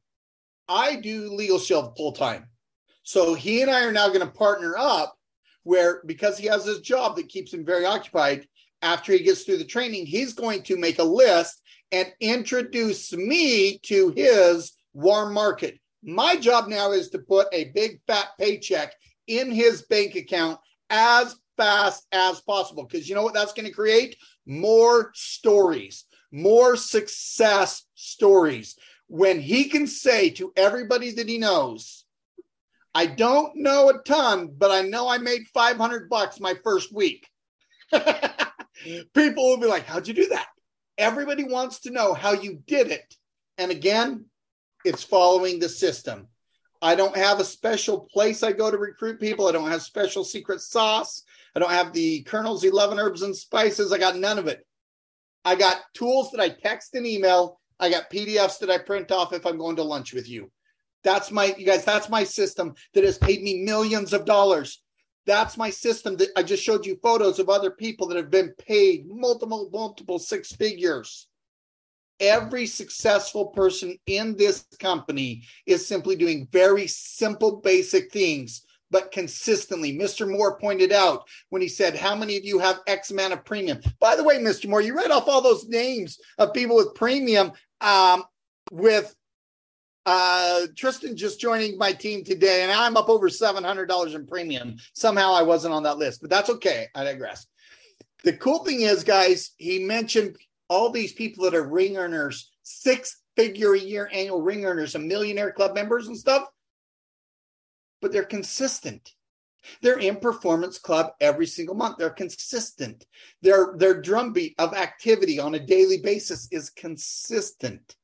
I 0.67 0.95
do 0.95 1.33
Legal 1.33 1.59
Shield 1.59 1.95
full 1.95 2.11
time. 2.11 2.47
So 3.03 3.33
he 3.33 3.61
and 3.61 3.71
I 3.71 3.85
are 3.85 3.91
now 3.91 4.07
going 4.07 4.19
to 4.19 4.27
partner 4.27 4.75
up 4.77 5.15
where, 5.63 6.01
because 6.05 6.37
he 6.37 6.47
has 6.47 6.65
this 6.65 6.79
job 6.79 7.15
that 7.15 7.29
keeps 7.29 7.53
him 7.53 7.65
very 7.65 7.85
occupied, 7.85 8.47
after 8.81 9.11
he 9.11 9.19
gets 9.19 9.43
through 9.43 9.57
the 9.57 9.65
training, 9.65 10.05
he's 10.05 10.33
going 10.33 10.63
to 10.63 10.77
make 10.77 10.99
a 10.99 11.03
list 11.03 11.61
and 11.91 12.11
introduce 12.19 13.13
me 13.13 13.79
to 13.79 14.11
his 14.15 14.73
warm 14.93 15.33
market. 15.33 15.79
My 16.03 16.35
job 16.35 16.67
now 16.67 16.91
is 16.91 17.09
to 17.09 17.19
put 17.19 17.47
a 17.51 17.71
big 17.75 17.99
fat 18.07 18.27
paycheck 18.39 18.93
in 19.27 19.51
his 19.51 19.83
bank 19.83 20.15
account 20.15 20.59
as 20.89 21.35
fast 21.57 22.05
as 22.11 22.41
possible. 22.41 22.85
Because 22.85 23.07
you 23.07 23.15
know 23.15 23.23
what 23.23 23.33
that's 23.33 23.53
going 23.53 23.67
to 23.67 23.73
create? 23.73 24.17
More 24.45 25.11
stories, 25.13 26.05
more 26.31 26.75
success 26.75 27.85
stories. 27.95 28.75
When 29.07 29.39
he 29.39 29.65
can 29.65 29.87
say 29.87 30.29
to 30.31 30.53
everybody 30.55 31.11
that 31.11 31.27
he 31.27 31.37
knows, 31.37 32.05
I 32.93 33.05
don't 33.05 33.55
know 33.55 33.89
a 33.89 34.01
ton, 34.03 34.51
but 34.57 34.71
I 34.71 34.81
know 34.81 35.07
I 35.07 35.17
made 35.17 35.47
500 35.53 36.09
bucks 36.09 36.39
my 36.39 36.55
first 36.63 36.93
week. 36.93 37.27
People 37.91 39.49
will 39.49 39.57
be 39.57 39.67
like, 39.67 39.85
How'd 39.85 40.07
you 40.07 40.13
do 40.13 40.27
that? 40.29 40.47
Everybody 40.99 41.45
wants 41.45 41.79
to 41.81 41.91
know 41.91 42.13
how 42.13 42.33
you 42.33 42.61
did 42.67 42.91
it. 42.91 43.15
And 43.57 43.71
again, 43.71 44.25
it's 44.83 45.01
following 45.01 45.57
the 45.57 45.69
system. 45.69 46.27
I 46.81 46.95
don't 46.95 47.15
have 47.15 47.39
a 47.39 47.45
special 47.45 48.01
place 48.11 48.43
I 48.43 48.51
go 48.51 48.69
to 48.69 48.77
recruit 48.77 49.19
people. 49.19 49.47
I 49.47 49.53
don't 49.53 49.71
have 49.71 49.81
special 49.81 50.23
secret 50.25 50.59
sauce. 50.59 51.23
I 51.55 51.59
don't 51.59 51.71
have 51.71 51.93
the 51.93 52.21
Colonel's 52.23 52.65
11 52.65 52.99
herbs 52.99 53.21
and 53.21 53.35
spices. 53.35 53.91
I 53.93 53.97
got 53.97 54.17
none 54.17 54.37
of 54.37 54.47
it. 54.47 54.65
I 55.45 55.55
got 55.55 55.77
tools 55.93 56.31
that 56.31 56.41
I 56.41 56.49
text 56.49 56.95
and 56.95 57.07
email. 57.07 57.59
I 57.79 57.89
got 57.89 58.11
PDFs 58.11 58.59
that 58.59 58.69
I 58.69 58.77
print 58.77 59.11
off 59.11 59.31
if 59.31 59.45
I'm 59.45 59.57
going 59.57 59.77
to 59.77 59.83
lunch 59.83 60.13
with 60.13 60.29
you. 60.29 60.51
That's 61.05 61.31
my, 61.31 61.55
you 61.57 61.65
guys, 61.65 61.85
that's 61.85 62.09
my 62.09 62.25
system 62.25 62.75
that 62.93 63.05
has 63.05 63.17
paid 63.17 63.41
me 63.41 63.63
millions 63.63 64.11
of 64.11 64.25
dollars. 64.25 64.81
That's 65.29 65.57
my 65.57 65.69
system 65.69 66.17
that 66.17 66.29
I 66.35 66.41
just 66.41 66.63
showed 66.63 66.87
you 66.87 66.97
photos 67.03 67.37
of 67.37 67.49
other 67.49 67.69
people 67.69 68.07
that 68.07 68.17
have 68.17 68.31
been 68.31 68.51
paid 68.57 69.07
multiple, 69.07 69.69
multiple 69.71 70.17
six 70.17 70.51
figures. 70.51 71.27
Every 72.19 72.65
successful 72.65 73.49
person 73.49 73.95
in 74.07 74.35
this 74.35 74.65
company 74.79 75.43
is 75.67 75.85
simply 75.85 76.15
doing 76.15 76.47
very 76.51 76.87
simple, 76.87 77.57
basic 77.57 78.11
things, 78.11 78.63
but 78.89 79.11
consistently. 79.11 79.95
Mr. 79.95 80.27
Moore 80.27 80.57
pointed 80.57 80.91
out 80.91 81.27
when 81.49 81.61
he 81.61 81.67
said, 81.67 81.95
How 81.95 82.15
many 82.15 82.35
of 82.35 82.43
you 82.43 82.57
have 82.57 82.81
X 82.87 83.11
amount 83.11 83.33
of 83.33 83.45
premium? 83.45 83.81
By 83.99 84.15
the 84.15 84.23
way, 84.23 84.39
Mr. 84.39 84.67
Moore, 84.67 84.81
you 84.81 84.97
read 84.97 85.11
off 85.11 85.27
all 85.27 85.41
those 85.41 85.67
names 85.67 86.17
of 86.39 86.55
people 86.55 86.75
with 86.75 86.95
premium 86.95 87.51
um, 87.81 88.23
with 88.71 89.15
uh, 90.09 90.65
Tristan 90.75 91.15
just 91.15 91.39
joining 91.39 91.77
my 91.77 91.93
team 91.93 92.23
today, 92.23 92.63
and 92.63 92.71
I'm 92.71 92.97
up 92.97 93.09
over 93.09 93.29
$700 93.29 94.15
in 94.15 94.25
premium. 94.25 94.75
Somehow 94.93 95.33
I 95.33 95.43
wasn't 95.43 95.75
on 95.75 95.83
that 95.83 95.99
list, 95.99 96.21
but 96.21 96.31
that's 96.31 96.49
okay. 96.49 96.87
I 96.95 97.03
digress. 97.03 97.45
The 98.23 98.33
cool 98.33 98.63
thing 98.63 98.81
is, 98.81 99.03
guys, 99.03 99.51
he 99.57 99.85
mentioned 99.85 100.35
all 100.67 100.89
these 100.89 101.13
people 101.13 101.43
that 101.43 101.53
are 101.53 101.69
ring 101.69 101.95
earners, 101.95 102.49
six 102.63 103.21
figure 103.37 103.75
a 103.75 103.79
year 103.79 104.09
annual 104.11 104.41
ring 104.41 104.65
earners, 104.65 104.95
and 104.95 105.07
millionaire 105.07 105.51
club 105.51 105.75
members 105.75 106.07
and 106.07 106.17
stuff, 106.17 106.47
but 108.01 108.11
they're 108.11 108.23
consistent. 108.23 109.13
They're 109.83 109.99
in 109.99 110.15
performance 110.15 110.79
club 110.79 111.11
every 111.21 111.45
single 111.45 111.75
month. 111.75 111.97
They're 111.99 112.09
consistent. 112.09 113.05
Their 113.43 113.75
their 113.77 114.01
drumbeat 114.01 114.55
of 114.57 114.73
activity 114.73 115.39
on 115.39 115.53
a 115.53 115.59
daily 115.59 115.99
basis 116.01 116.47
is 116.51 116.71
consistent. 116.71 117.95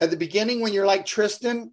At 0.00 0.10
the 0.10 0.16
beginning, 0.16 0.60
when 0.60 0.72
you're 0.72 0.86
like 0.86 1.04
Tristan, 1.04 1.72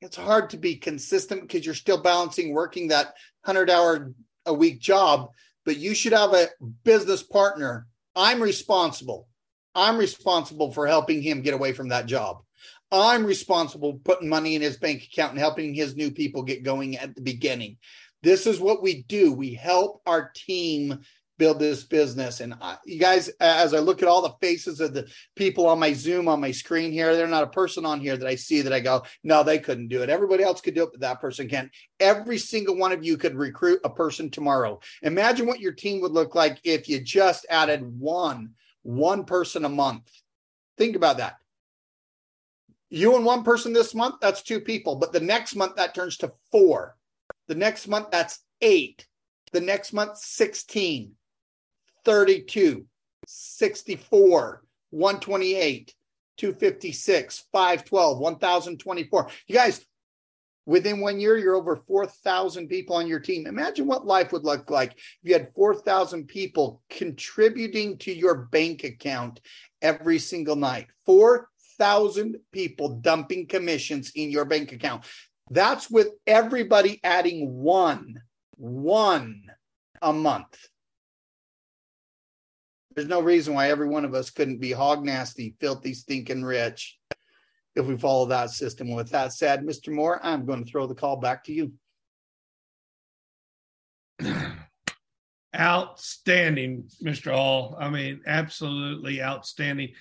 it's 0.00 0.16
hard 0.16 0.50
to 0.50 0.56
be 0.56 0.76
consistent 0.76 1.42
because 1.42 1.64
you're 1.64 1.74
still 1.74 2.02
balancing 2.02 2.52
working 2.52 2.88
that 2.88 3.14
100 3.44 3.70
hour 3.70 4.12
a 4.46 4.54
week 4.54 4.80
job, 4.80 5.30
but 5.64 5.76
you 5.76 5.94
should 5.94 6.12
have 6.12 6.34
a 6.34 6.48
business 6.84 7.22
partner. 7.22 7.86
I'm 8.16 8.42
responsible. 8.42 9.28
I'm 9.74 9.96
responsible 9.96 10.72
for 10.72 10.86
helping 10.86 11.22
him 11.22 11.42
get 11.42 11.54
away 11.54 11.72
from 11.72 11.88
that 11.88 12.06
job. 12.06 12.42
I'm 12.90 13.24
responsible 13.24 14.00
putting 14.04 14.28
money 14.28 14.54
in 14.56 14.62
his 14.62 14.78
bank 14.78 15.04
account 15.04 15.32
and 15.32 15.38
helping 15.38 15.74
his 15.74 15.94
new 15.94 16.10
people 16.10 16.42
get 16.42 16.62
going 16.64 16.96
at 16.96 17.14
the 17.14 17.20
beginning. 17.20 17.76
This 18.22 18.46
is 18.46 18.58
what 18.58 18.82
we 18.82 19.02
do. 19.04 19.32
We 19.32 19.54
help 19.54 20.02
our 20.06 20.32
team 20.34 21.00
build 21.38 21.58
this 21.58 21.84
business. 21.84 22.40
And 22.40 22.54
I, 22.60 22.76
you 22.84 22.98
guys, 22.98 23.28
as 23.40 23.72
I 23.72 23.78
look 23.78 24.02
at 24.02 24.08
all 24.08 24.22
the 24.22 24.34
faces 24.40 24.80
of 24.80 24.92
the 24.92 25.08
people 25.36 25.66
on 25.66 25.78
my 25.78 25.92
Zoom 25.92 26.28
on 26.28 26.40
my 26.40 26.50
screen 26.50 26.92
here, 26.92 27.14
they're 27.16 27.26
not 27.26 27.44
a 27.44 27.48
person 27.48 27.86
on 27.86 28.00
here 28.00 28.16
that 28.16 28.28
I 28.28 28.34
see 28.34 28.62
that 28.62 28.72
I 28.72 28.80
go, 28.80 29.04
no, 29.22 29.42
they 29.42 29.58
couldn't 29.58 29.88
do 29.88 30.02
it. 30.02 30.10
Everybody 30.10 30.42
else 30.42 30.60
could 30.60 30.74
do 30.74 30.82
it, 30.82 30.90
but 30.92 31.00
that 31.00 31.20
person 31.20 31.48
can't. 31.48 31.70
Every 32.00 32.38
single 32.38 32.76
one 32.76 32.92
of 32.92 33.04
you 33.04 33.16
could 33.16 33.36
recruit 33.36 33.80
a 33.84 33.90
person 33.90 34.30
tomorrow. 34.30 34.80
Imagine 35.02 35.46
what 35.46 35.60
your 35.60 35.72
team 35.72 36.00
would 36.00 36.12
look 36.12 36.34
like 36.34 36.58
if 36.64 36.88
you 36.88 37.00
just 37.00 37.46
added 37.48 37.82
one 37.98 38.54
one 38.82 39.24
person 39.24 39.64
a 39.64 39.68
month. 39.68 40.10
Think 40.78 40.96
about 40.96 41.18
that. 41.18 41.36
You 42.88 43.16
and 43.16 43.24
one 43.24 43.42
person 43.42 43.74
this 43.74 43.94
month, 43.94 44.16
that's 44.20 44.42
two 44.42 44.60
people. 44.60 44.96
But 44.96 45.12
the 45.12 45.20
next 45.20 45.54
month, 45.54 45.76
that 45.76 45.94
turns 45.94 46.16
to 46.18 46.32
four. 46.50 46.96
The 47.48 47.54
next 47.54 47.86
month, 47.86 48.10
that's 48.10 48.38
eight. 48.62 49.06
The 49.52 49.60
next 49.60 49.92
month, 49.92 50.16
16, 50.16 51.12
32, 52.08 52.86
64, 53.26 54.62
128, 54.88 55.94
256, 56.38 57.44
512, 57.52 58.18
1024. 58.18 59.28
You 59.46 59.54
guys, 59.54 59.84
Within 60.64 61.00
one 61.00 61.18
year, 61.18 61.38
you're 61.38 61.54
over 61.54 61.76
4,000 61.76 62.68
people 62.68 62.96
on 62.96 63.06
your 63.06 63.20
team. 63.20 63.46
Imagine 63.46 63.86
what 63.86 64.06
life 64.06 64.32
would 64.32 64.44
look 64.44 64.70
like 64.70 64.92
if 64.92 65.18
you 65.22 65.32
had 65.32 65.54
4,000 65.54 66.28
people 66.28 66.82
contributing 66.90 67.96
to 67.98 68.14
your 68.14 68.34
bank 68.34 68.84
account 68.84 69.40
every 69.80 70.18
single 70.18 70.56
night. 70.56 70.88
4,000 71.06 72.36
people 72.52 72.96
dumping 73.00 73.46
commissions 73.46 74.12
in 74.14 74.30
your 74.30 74.44
bank 74.44 74.72
account. 74.72 75.06
That's 75.50 75.90
with 75.90 76.08
everybody 76.26 77.00
adding 77.02 77.54
one, 77.54 78.20
one 78.56 79.44
a 80.02 80.12
month. 80.12 80.68
There's 82.98 83.06
no 83.06 83.20
reason 83.20 83.54
why 83.54 83.70
every 83.70 83.86
one 83.86 84.04
of 84.04 84.12
us 84.12 84.28
couldn't 84.28 84.58
be 84.58 84.72
hog 84.72 85.04
nasty, 85.04 85.54
filthy, 85.60 85.94
stinking 85.94 86.42
rich 86.42 86.98
if 87.76 87.86
we 87.86 87.96
follow 87.96 88.26
that 88.26 88.50
system. 88.50 88.90
With 88.90 89.10
that 89.10 89.32
said, 89.32 89.62
Mr. 89.62 89.92
Moore, 89.92 90.18
I'm 90.20 90.44
going 90.44 90.64
to 90.64 90.68
throw 90.68 90.88
the 90.88 90.96
call 90.96 91.14
back 91.16 91.44
to 91.44 91.52
you. 91.52 91.72
Outstanding, 95.56 96.90
Mr. 97.00 97.30
Hall. 97.30 97.76
I 97.78 97.88
mean, 97.88 98.20
absolutely 98.26 99.22
outstanding. 99.22 99.92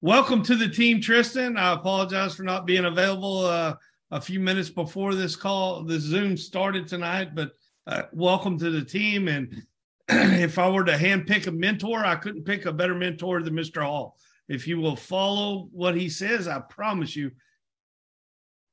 Welcome 0.00 0.42
to 0.44 0.56
the 0.56 0.70
team, 0.70 1.02
Tristan. 1.02 1.58
I 1.58 1.74
apologize 1.74 2.34
for 2.34 2.44
not 2.44 2.64
being 2.64 2.86
available 2.86 3.44
uh, 3.44 3.74
a 4.10 4.20
few 4.22 4.40
minutes 4.40 4.70
before 4.70 5.14
this 5.14 5.36
call. 5.36 5.84
The 5.84 6.00
Zoom 6.00 6.38
started 6.38 6.88
tonight, 6.88 7.34
but 7.34 7.50
uh, 7.86 8.04
welcome 8.12 8.58
to 8.60 8.70
the 8.70 8.82
team. 8.82 9.28
And 9.28 9.62
if 10.08 10.58
I 10.58 10.68
were 10.68 10.84
to 10.84 10.92
handpick 10.92 11.46
a 11.46 11.50
mentor, 11.50 12.04
I 12.04 12.16
couldn't 12.16 12.44
pick 12.44 12.66
a 12.66 12.72
better 12.72 12.94
mentor 12.94 13.42
than 13.42 13.54
Mr. 13.54 13.82
Hall. 13.82 14.16
If 14.48 14.68
you 14.68 14.78
will 14.78 14.96
follow 14.96 15.68
what 15.72 15.96
he 15.96 16.08
says, 16.08 16.46
I 16.46 16.60
promise 16.60 17.16
you, 17.16 17.32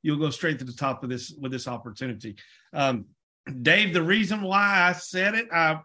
you'll 0.03 0.19
go 0.19 0.29
straight 0.29 0.59
to 0.59 0.65
the 0.65 0.73
top 0.73 1.03
of 1.03 1.09
this 1.09 1.33
with 1.39 1.51
this 1.51 1.67
opportunity. 1.67 2.35
Um, 2.73 3.05
Dave, 3.61 3.93
the 3.93 4.03
reason 4.03 4.41
why 4.41 4.87
I 4.87 4.93
said 4.93 5.33
it, 5.33 5.47
I 5.51 5.79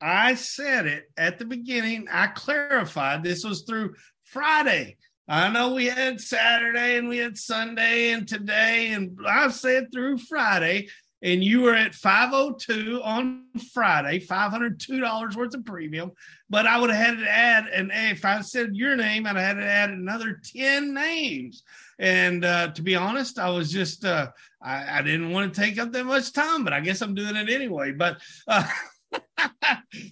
I 0.00 0.34
said 0.34 0.86
it 0.86 1.04
at 1.16 1.38
the 1.38 1.44
beginning. 1.44 2.08
I 2.10 2.28
clarified 2.28 3.22
this 3.22 3.44
was 3.44 3.62
through 3.62 3.94
Friday. 4.24 4.96
I 5.28 5.48
know 5.50 5.74
we 5.74 5.86
had 5.86 6.20
Saturday 6.20 6.96
and 6.96 7.08
we 7.08 7.18
had 7.18 7.38
Sunday 7.38 8.10
and 8.10 8.26
today, 8.26 8.92
and 8.92 9.16
I 9.26 9.48
said 9.50 9.92
through 9.92 10.18
Friday 10.18 10.88
and 11.22 11.44
you 11.44 11.60
were 11.62 11.74
at 11.74 11.94
502 11.94 13.00
on 13.02 13.44
Friday, 13.72 14.20
$502 14.20 15.36
worth 15.36 15.54
of 15.54 15.64
premium. 15.64 16.12
But 16.48 16.66
I 16.66 16.80
would 16.80 16.90
have 16.90 17.06
had 17.06 17.18
to 17.18 17.30
add, 17.30 17.66
and 17.68 17.90
if 17.94 18.24
I 18.24 18.40
said 18.40 18.74
your 18.74 18.96
name, 18.96 19.26
I'd 19.26 19.36
have 19.36 19.56
had 19.56 19.62
to 19.62 19.66
add 19.66 19.90
another 19.90 20.40
10 20.42 20.94
names. 20.94 21.62
And 21.98 22.44
uh, 22.44 22.68
to 22.72 22.82
be 22.82 22.96
honest, 22.96 23.38
I 23.38 23.50
was 23.50 23.70
just, 23.70 24.04
uh, 24.04 24.30
I, 24.62 24.98
I, 24.98 25.02
didn't 25.02 25.30
want 25.30 25.52
to 25.52 25.60
take 25.60 25.78
up 25.78 25.92
that 25.92 26.06
much 26.06 26.32
time, 26.32 26.64
but 26.64 26.72
I 26.72 26.80
guess 26.80 27.02
I'm 27.02 27.14
doing 27.14 27.36
it 27.36 27.50
anyway. 27.50 27.92
But 27.92 28.20
uh, 28.48 28.66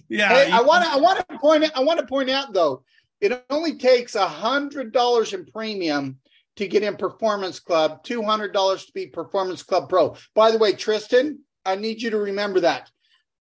yeah, 0.07 0.29
hey, 0.29 0.51
I 0.51 0.61
want 0.61 0.83
to, 0.83 0.91
I 0.91 0.97
want 0.97 1.27
to 1.27 1.37
point, 1.39 1.71
I 1.75 1.79
want 1.79 1.99
to 1.99 2.05
point 2.05 2.29
out 2.29 2.53
though, 2.53 2.83
it 3.19 3.43
only 3.49 3.77
takes 3.77 4.13
a 4.15 4.27
hundred 4.27 4.93
dollars 4.93 5.33
in 5.33 5.45
premium 5.45 6.19
to 6.59 6.67
get 6.67 6.83
in 6.83 6.97
Performance 6.97 7.61
Club, 7.61 8.03
$200 8.03 8.85
to 8.85 8.91
be 8.91 9.07
Performance 9.07 9.63
Club 9.63 9.87
Pro. 9.87 10.15
By 10.35 10.51
the 10.51 10.57
way, 10.57 10.73
Tristan, 10.73 11.39
I 11.65 11.75
need 11.75 12.01
you 12.01 12.09
to 12.09 12.17
remember 12.17 12.59
that. 12.59 12.91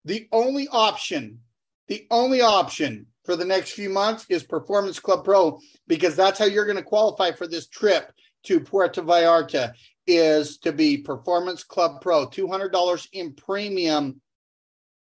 The 0.03 0.27
only 0.31 0.67
option, 0.67 1.39
the 1.87 2.07
only 2.09 2.41
option 2.41 3.05
for 3.23 3.35
the 3.35 3.45
next 3.45 3.73
few 3.73 3.91
months 3.91 4.25
is 4.29 4.43
Performance 4.43 4.99
Club 4.99 5.23
Pro 5.23 5.59
because 5.87 6.15
that's 6.15 6.39
how 6.39 6.45
you're 6.45 6.65
going 6.65 6.77
to 6.77 6.83
qualify 6.83 7.31
for 7.31 7.45
this 7.45 7.67
trip 7.67 8.11
to 8.45 8.59
Puerto 8.59 9.03
Vallarta 9.03 9.73
is 10.07 10.57
to 10.57 10.71
be 10.71 10.97
Performance 10.97 11.63
Club 11.63 12.01
Pro, 12.01 12.25
$200 12.25 13.07
in 13.13 13.33
premium. 13.33 14.19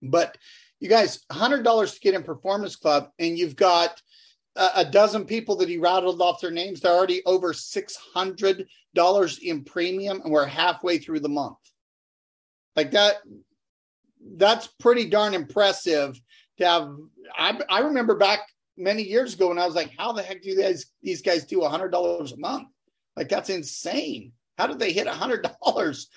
But 0.03 0.37
you 0.79 0.89
guys, 0.89 1.25
$100 1.31 1.93
to 1.93 1.99
get 2.01 2.13
in 2.13 2.21
Performance 2.21 2.75
Club, 2.75 3.09
and 3.17 3.35
you've 3.35 3.55
got 3.55 3.99
a, 4.55 4.85
dozen 4.85 5.25
people 5.25 5.55
that 5.57 5.69
he 5.69 5.77
rattled 5.77 6.21
off 6.21 6.41
their 6.41 6.51
names. 6.51 6.79
They're 6.79 6.91
already 6.91 7.21
over 7.25 7.53
$600 7.53 9.39
in 9.41 9.63
premium, 9.63 10.21
and 10.21 10.31
we're 10.31 10.45
halfway 10.45 10.97
through 10.97 11.19
the 11.19 11.29
month. 11.29 11.57
Like 12.75 12.91
that, 12.91 13.17
that's 14.37 14.67
pretty 14.67 15.09
darn 15.09 15.33
impressive 15.33 16.19
to 16.57 16.65
have. 16.65 16.95
I, 17.37 17.59
I 17.69 17.79
remember 17.79 18.15
back 18.15 18.39
many 18.77 19.03
years 19.03 19.33
ago 19.33 19.49
when 19.49 19.59
I 19.59 19.65
was 19.65 19.75
like, 19.75 19.91
how 19.97 20.11
the 20.11 20.21
heck 20.21 20.41
do 20.41 20.55
guys, 20.55 20.85
these 21.01 21.21
guys 21.21 21.45
do 21.45 21.59
$100 21.59 22.33
a 22.33 22.37
month? 22.37 22.67
Like 23.15 23.29
that's 23.29 23.49
insane. 23.49 24.33
How 24.57 24.67
did 24.67 24.79
they 24.79 24.93
hit 24.93 25.07
a 25.07 25.11
hundred 25.11 25.47
dollars? 25.61 26.09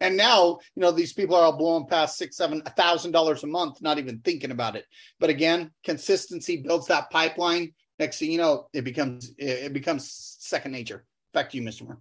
And 0.00 0.16
now, 0.16 0.58
you 0.74 0.82
know, 0.82 0.90
these 0.90 1.12
people 1.12 1.34
are 1.36 1.44
all 1.44 1.56
blowing 1.56 1.86
past 1.86 2.18
six, 2.18 2.36
seven, 2.36 2.62
a 2.66 2.70
thousand 2.70 3.12
dollars 3.12 3.42
a 3.44 3.46
month, 3.46 3.80
not 3.80 3.98
even 3.98 4.18
thinking 4.18 4.50
about 4.50 4.76
it. 4.76 4.84
But 5.18 5.30
again, 5.30 5.70
consistency 5.84 6.58
builds 6.58 6.86
that 6.88 7.10
pipeline. 7.10 7.72
Next 7.98 8.18
thing 8.18 8.32
you 8.32 8.38
know, 8.38 8.68
it 8.72 8.82
becomes 8.82 9.32
it 9.38 9.72
becomes 9.72 10.36
second 10.40 10.72
nature. 10.72 11.04
Back 11.32 11.50
to 11.50 11.56
you, 11.56 11.62
Mr. 11.62 11.82
Moore. 11.82 11.98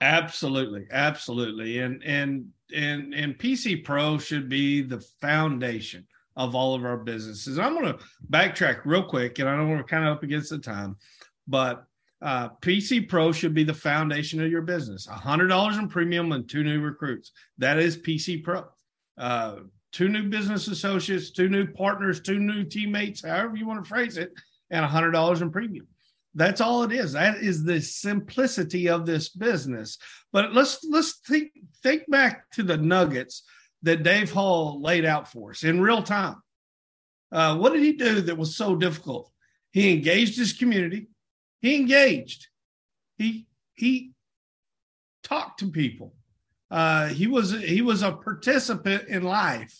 Absolutely, 0.00 0.86
absolutely, 0.90 1.78
and 1.78 2.02
and 2.02 2.48
and 2.74 3.14
and 3.14 3.38
PC 3.38 3.84
Pro 3.84 4.18
should 4.18 4.48
be 4.48 4.82
the 4.82 5.00
foundation 5.20 6.06
of 6.36 6.54
all 6.54 6.74
of 6.74 6.84
our 6.84 6.96
businesses. 6.96 7.58
I'm 7.58 7.74
going 7.74 7.92
to 7.92 8.04
backtrack 8.30 8.80
real 8.84 9.04
quick, 9.04 9.38
and 9.38 9.48
I 9.48 9.56
know 9.56 9.66
we're 9.66 9.84
kind 9.84 10.04
of 10.04 10.16
up 10.16 10.22
against 10.22 10.50
the 10.50 10.58
time, 10.58 10.96
but 11.46 11.86
uh, 12.24 12.48
PC 12.62 13.06
Pro 13.06 13.32
should 13.32 13.52
be 13.52 13.64
the 13.64 13.74
foundation 13.74 14.42
of 14.42 14.50
your 14.50 14.62
business. 14.62 15.06
$100 15.06 15.78
in 15.78 15.88
premium 15.88 16.32
and 16.32 16.48
two 16.48 16.64
new 16.64 16.80
recruits. 16.80 17.32
That 17.58 17.78
is 17.78 17.98
PC 17.98 18.42
Pro. 18.42 18.64
Uh, 19.18 19.56
two 19.92 20.08
new 20.08 20.30
business 20.30 20.66
associates, 20.66 21.30
two 21.30 21.50
new 21.50 21.66
partners, 21.66 22.20
two 22.20 22.38
new 22.38 22.64
teammates, 22.64 23.22
however 23.22 23.56
you 23.56 23.66
want 23.66 23.84
to 23.84 23.88
phrase 23.88 24.16
it, 24.16 24.32
and 24.70 24.84
$100 24.84 25.42
in 25.42 25.50
premium. 25.50 25.86
That's 26.34 26.62
all 26.62 26.82
it 26.82 26.92
is. 26.92 27.12
That 27.12 27.36
is 27.36 27.62
the 27.62 27.80
simplicity 27.80 28.88
of 28.88 29.04
this 29.04 29.28
business. 29.28 29.98
But 30.32 30.52
let's 30.52 30.82
let's 30.82 31.20
think 31.28 31.52
think 31.82 32.10
back 32.10 32.50
to 32.52 32.64
the 32.64 32.76
nuggets 32.76 33.44
that 33.82 34.02
Dave 34.02 34.32
Hall 34.32 34.80
laid 34.82 35.04
out 35.04 35.30
for 35.30 35.50
us 35.50 35.62
in 35.62 35.80
real 35.80 36.02
time. 36.02 36.42
Uh, 37.30 37.56
what 37.56 37.72
did 37.72 37.82
he 37.82 37.92
do 37.92 38.22
that 38.22 38.36
was 38.36 38.56
so 38.56 38.74
difficult? 38.74 39.30
He 39.70 39.92
engaged 39.92 40.36
his 40.36 40.52
community. 40.52 41.08
He 41.64 41.76
engaged. 41.76 42.48
He 43.16 43.46
he 43.72 44.12
talked 45.22 45.60
to 45.60 45.70
people. 45.70 46.12
Uh, 46.70 47.06
he 47.06 47.26
was 47.26 47.52
he 47.52 47.80
was 47.80 48.02
a 48.02 48.12
participant 48.12 49.08
in 49.08 49.22
life. 49.22 49.74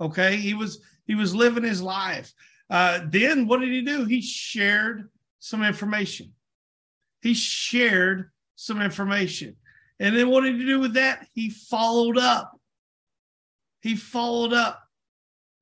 Okay, 0.00 0.36
he 0.36 0.54
was 0.54 0.80
he 1.06 1.16
was 1.16 1.34
living 1.34 1.64
his 1.64 1.82
life. 1.82 2.32
Uh, 2.70 3.00
then 3.08 3.48
what 3.48 3.58
did 3.58 3.70
he 3.70 3.82
do? 3.82 4.04
He 4.04 4.20
shared 4.20 5.10
some 5.40 5.64
information. 5.64 6.32
He 7.20 7.34
shared 7.34 8.30
some 8.54 8.80
information. 8.80 9.56
And 9.98 10.16
then 10.16 10.30
what 10.30 10.42
did 10.42 10.54
he 10.54 10.64
do 10.64 10.78
with 10.78 10.94
that? 10.94 11.26
He 11.32 11.50
followed 11.50 12.16
up. 12.16 12.52
He 13.80 13.96
followed 13.96 14.52
up. 14.52 14.80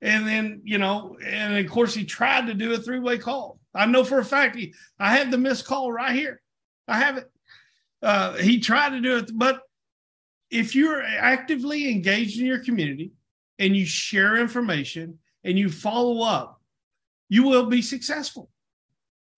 And 0.03 0.29
then, 0.29 0.61
you 0.65 0.77
know, 0.77 1.17
and 1.25 1.57
of 1.57 1.73
course, 1.73 1.95
he 1.95 2.05
tried 2.05 2.49
to 2.49 2.55
do 2.55 2.75
a 2.75 2.79
three 2.79 3.01
way 3.01 3.17
call. 3.17 3.59
I 3.75 3.87
know 3.87 4.05
for 4.05 4.19
a 4.19 4.25
fact 4.25 4.57
he, 4.57 4.75
I 4.99 5.17
have 5.17 5.31
the 5.31 5.39
missed 5.39 5.67
call 5.67 5.91
right 5.91 6.15
here. 6.15 6.41
I 6.89 6.99
have 6.99 7.19
it. 7.19 7.31
Uh, 8.03 8.35
he 8.35 8.59
tried 8.59 8.91
to 8.91 9.01
do 9.01 9.19
it, 9.19 9.31
but 9.35 9.63
if 10.51 10.75
you're 10.75 11.03
actively 11.03 11.91
engaged 11.91 12.39
in 12.39 12.47
your 12.47 12.59
community 12.59 13.13
and 13.59 13.75
you 13.77 13.87
share 13.87 14.37
information 14.37 15.19
and 15.45 15.59
you 15.59 15.71
follow 15.71 16.23
up, 16.23 16.61
you 17.29 17.45
will 17.45 17.67
be 17.67 17.81
successful. 17.81 18.51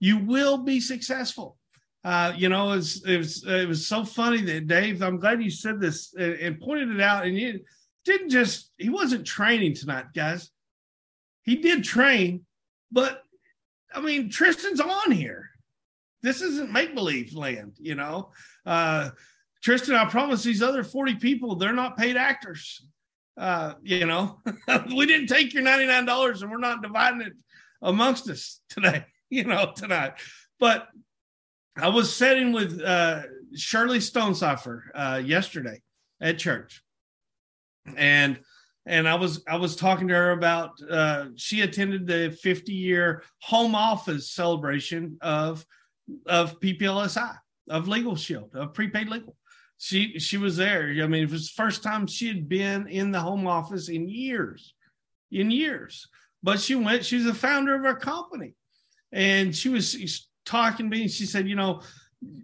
You 0.00 0.18
will 0.18 0.58
be 0.58 0.80
successful. 0.80 1.56
Uh, 2.02 2.32
you 2.36 2.48
know, 2.48 2.72
it 2.72 2.76
was, 2.76 3.04
it 3.06 3.18
was, 3.18 3.44
it 3.46 3.74
so 3.76 4.04
funny 4.04 4.42
that 4.42 4.66
Dave. 4.66 5.02
I'm 5.02 5.18
glad 5.18 5.42
you 5.42 5.50
said 5.50 5.80
this 5.80 6.12
and, 6.14 6.34
and 6.34 6.60
pointed 6.60 6.90
it 6.90 7.00
out. 7.00 7.24
And 7.24 7.38
you 7.38 7.60
didn't 8.04 8.30
just 8.30 8.70
he 8.76 8.90
wasn't 8.90 9.26
training 9.26 9.74
tonight, 9.74 10.06
guys. 10.14 10.50
He 11.44 11.56
did 11.56 11.84
train, 11.84 12.44
but 12.92 13.22
I 13.94 14.00
mean, 14.00 14.28
Tristan's 14.28 14.80
on 14.80 15.10
here. 15.10 15.50
This 16.22 16.40
isn't 16.40 16.72
make 16.72 16.94
believe 16.94 17.34
land, 17.34 17.76
you 17.78 17.94
know. 17.94 18.30
Uh, 18.66 19.10
Tristan, 19.62 19.94
I 19.94 20.06
promise 20.06 20.42
these 20.42 20.62
other 20.62 20.82
40 20.82 21.16
people, 21.16 21.56
they're 21.56 21.72
not 21.72 21.96
paid 21.96 22.16
actors. 22.16 22.86
Uh, 23.36 23.74
you 23.82 24.06
know, 24.06 24.40
we 24.94 25.06
didn't 25.06 25.28
take 25.28 25.54
your 25.54 25.62
$99 25.62 26.42
and 26.42 26.50
we're 26.50 26.58
not 26.58 26.82
dividing 26.82 27.22
it 27.22 27.32
amongst 27.82 28.28
us 28.28 28.60
today, 28.68 29.04
you 29.30 29.44
know, 29.44 29.72
tonight. 29.74 30.14
But 30.58 30.88
I 31.76 31.88
was 31.88 32.14
sitting 32.14 32.52
with 32.52 32.80
uh, 32.80 33.22
Shirley 33.54 33.98
Stonecipher 33.98 34.82
uh, 34.94 35.22
yesterday 35.24 35.82
at 36.20 36.38
church. 36.38 36.82
And 37.96 38.40
and 38.86 39.08
I 39.08 39.14
was 39.14 39.42
I 39.48 39.56
was 39.56 39.76
talking 39.76 40.08
to 40.08 40.14
her 40.14 40.32
about 40.32 40.72
uh, 40.90 41.26
she 41.36 41.62
attended 41.62 42.06
the 42.06 42.36
50 42.42 42.72
year 42.72 43.22
home 43.40 43.74
office 43.74 44.30
celebration 44.30 45.16
of 45.20 45.64
of 46.26 46.60
PPLSI 46.60 47.36
of 47.70 47.88
Legal 47.88 48.16
Shield 48.16 48.50
of 48.54 48.74
prepaid 48.74 49.08
legal. 49.08 49.36
She 49.78 50.18
she 50.18 50.36
was 50.36 50.56
there. 50.56 50.94
I 51.02 51.06
mean, 51.06 51.24
it 51.24 51.30
was 51.30 51.48
the 51.48 51.62
first 51.62 51.82
time 51.82 52.06
she 52.06 52.28
had 52.28 52.48
been 52.48 52.86
in 52.88 53.10
the 53.10 53.20
home 53.20 53.46
office 53.46 53.88
in 53.88 54.08
years, 54.08 54.74
in 55.32 55.50
years. 55.50 56.06
But 56.42 56.60
she 56.60 56.74
went. 56.74 57.04
She's 57.04 57.24
the 57.24 57.34
founder 57.34 57.74
of 57.74 57.84
our 57.84 57.96
company, 57.96 58.54
and 59.12 59.56
she 59.56 59.70
was 59.70 60.28
talking 60.44 60.90
to 60.90 60.96
me. 60.96 61.02
And 61.02 61.10
she 61.10 61.24
said, 61.24 61.48
you 61.48 61.56
know, 61.56 61.80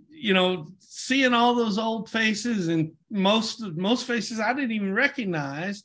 you 0.09 0.33
know, 0.33 0.73
seeing 0.81 1.35
all 1.35 1.55
those 1.55 1.79
old 1.79 2.09
faces 2.09 2.69
and 2.69 2.93
most 3.11 3.63
most 3.77 4.07
faces 4.07 4.41
I 4.41 4.55
didn't 4.55 4.73
even 4.73 4.95
recognize 4.95 5.83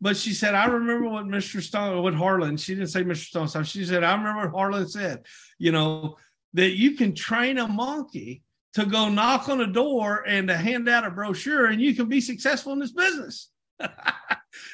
but 0.00 0.16
she 0.16 0.34
said, 0.34 0.54
I 0.54 0.66
remember 0.66 1.08
what 1.08 1.24
Mr. 1.24 1.62
Stone, 1.62 2.02
what 2.02 2.14
Harland, 2.14 2.60
she 2.60 2.74
didn't 2.74 2.90
say 2.90 3.02
Mr. 3.02 3.46
Stone, 3.46 3.64
she 3.64 3.84
said, 3.84 4.04
I 4.04 4.14
remember 4.14 4.42
what 4.42 4.50
Harland 4.50 4.90
said, 4.90 5.24
you 5.58 5.72
know, 5.72 6.16
that 6.54 6.76
you 6.76 6.92
can 6.92 7.14
train 7.14 7.58
a 7.58 7.66
monkey 7.66 8.42
to 8.74 8.84
go 8.84 9.08
knock 9.08 9.48
on 9.48 9.62
a 9.62 9.66
door 9.66 10.22
and 10.26 10.48
to 10.48 10.56
hand 10.56 10.88
out 10.88 11.06
a 11.06 11.10
brochure 11.10 11.66
and 11.66 11.80
you 11.80 11.94
can 11.94 12.08
be 12.08 12.20
successful 12.20 12.74
in 12.74 12.78
this 12.78 12.92
business. 12.92 13.50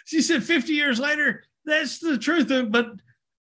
she 0.04 0.20
said 0.20 0.42
50 0.42 0.72
years 0.72 0.98
later, 0.98 1.44
that's 1.64 2.00
the 2.00 2.18
truth. 2.18 2.50
Uh, 2.50 2.62
but, 2.62 2.86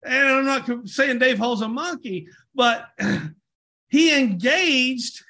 and 0.04 0.28
I'm 0.28 0.44
not 0.44 0.88
saying 0.88 1.20
Dave 1.20 1.38
Hall's 1.38 1.62
a 1.62 1.68
monkey, 1.68 2.26
but 2.56 2.88
he 3.88 4.18
engaged. 4.18 5.22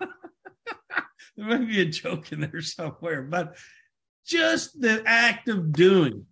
there 1.36 1.46
might 1.46 1.68
be 1.68 1.80
a 1.80 1.86
joke 1.86 2.32
in 2.32 2.40
there 2.40 2.60
somewhere, 2.60 3.22
but 3.22 3.56
just 4.28 4.80
the 4.80 5.02
act 5.06 5.48
of 5.48 5.72
doing. 5.72 6.26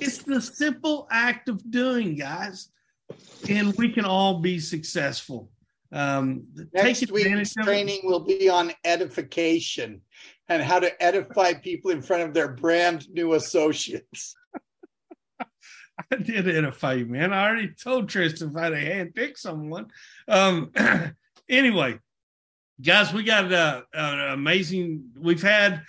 It's 0.00 0.18
the 0.18 0.40
simple 0.40 1.06
act 1.10 1.48
of 1.48 1.70
doing, 1.70 2.16
guys, 2.16 2.70
and 3.48 3.74
we 3.76 3.92
can 3.92 4.04
all 4.04 4.40
be 4.40 4.58
successful. 4.58 5.50
Um, 5.92 6.44
Next 6.72 7.12
week's 7.12 7.54
training 7.54 8.00
will 8.04 8.20
be 8.20 8.48
on 8.48 8.72
edification 8.84 10.00
and 10.48 10.62
how 10.62 10.80
to 10.80 11.02
edify 11.02 11.52
people 11.52 11.90
in 11.90 12.02
front 12.02 12.22
of 12.22 12.34
their 12.34 12.48
brand 12.48 13.08
new 13.10 13.34
associates. 13.34 14.34
I 15.40 16.16
did 16.16 16.48
edify 16.48 16.94
you, 16.94 17.06
man. 17.06 17.32
I 17.32 17.46
already 17.46 17.68
told 17.68 18.08
Tristan 18.08 18.50
if 18.50 18.56
I 18.56 18.64
had 18.64 18.72
a 18.72 18.80
hand 18.80 19.14
pick 19.14 19.38
someone. 19.38 19.86
Um, 20.26 20.72
anyway, 21.48 21.98
guys, 22.80 23.12
we 23.12 23.22
got 23.22 23.52
uh, 23.52 23.82
an 23.92 24.32
amazing. 24.32 25.10
We've 25.18 25.42
had 25.42 25.82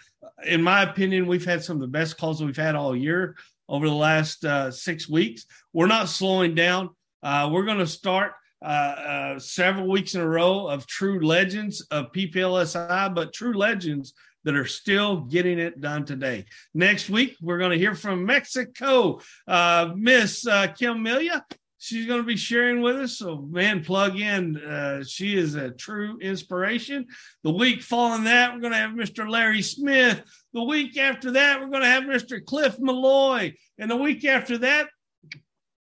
in 0.46 0.62
my 0.62 0.84
opinion, 0.84 1.28
we've 1.28 1.46
had 1.46 1.64
some 1.64 1.78
of 1.78 1.82
the 1.82 1.88
best 1.88 2.18
calls 2.18 2.44
we've 2.44 2.56
had 2.56 2.76
all 2.76 2.96
year 2.96 3.36
over 3.70 3.88
the 3.88 3.94
last 3.96 4.46
uh, 4.46 4.72
six 4.72 5.10
weeks. 5.10 5.46
We're 5.74 5.88
not 5.88 6.10
slowing 6.10 6.56
down. 6.56 6.90
Uh, 7.24 7.50
we're 7.52 7.66
going 7.66 7.80
to 7.80 7.88
start 7.88 8.34
uh, 8.62 8.66
uh, 8.66 9.40
several 9.40 9.88
weeks 9.88 10.16
in 10.16 10.22
a 10.22 10.28
row 10.28 10.68
of 10.68 10.88
true 10.88 11.26
legends 11.26 11.82
of 11.92 12.12
PPLSI, 12.12 13.14
but 13.14 13.34
true 13.34 13.54
legends 13.54 14.14
that 14.44 14.56
are 14.56 14.66
still 14.66 15.22
getting 15.22 15.60
it 15.60 15.82
done 15.82 16.06
today. 16.06 16.46
Next 16.74 17.10
week, 17.10 17.36
we're 17.42 17.58
going 17.58 17.72
to 17.72 17.78
hear 17.78 17.96
from 17.96 18.26
Mexico, 18.26 19.20
uh, 19.48 19.92
Miss 19.96 20.48
uh, 20.48 20.68
Kim 20.68 21.04
Milia 21.04 21.42
she's 21.78 22.06
going 22.06 22.22
to 22.22 22.28
be 22.28 22.38
sharing 22.38 22.82
with 22.82 22.98
us. 22.98 23.18
So, 23.18 23.48
man, 23.50 23.84
plug 23.84 24.20
in. 24.20 24.58
Uh, 24.58 25.04
she 25.04 25.38
is 25.38 25.56
a 25.56 25.72
true 25.72 26.18
inspiration. 26.20 27.06
The 27.44 27.52
week 27.52 27.82
following 27.82 28.26
that, 28.26 28.54
we're 28.54 28.62
going 28.62 28.74
to 28.74 28.80
have 28.80 28.92
Mr. 28.92 29.30
Larry 29.30 29.62
Smith. 29.62 30.22
The 30.54 30.64
week 30.64 30.98
after 30.98 31.32
that, 31.32 31.60
we're 31.60 31.70
going 31.70 31.84
to 31.84 31.88
have 31.88 32.04
Mr. 32.04 32.44
Cliff 32.44 32.78
Malloy. 32.80 33.54
And 33.78 33.90
the 33.90 33.98
week 33.98 34.26
after 34.26 34.58
that, 34.60 34.88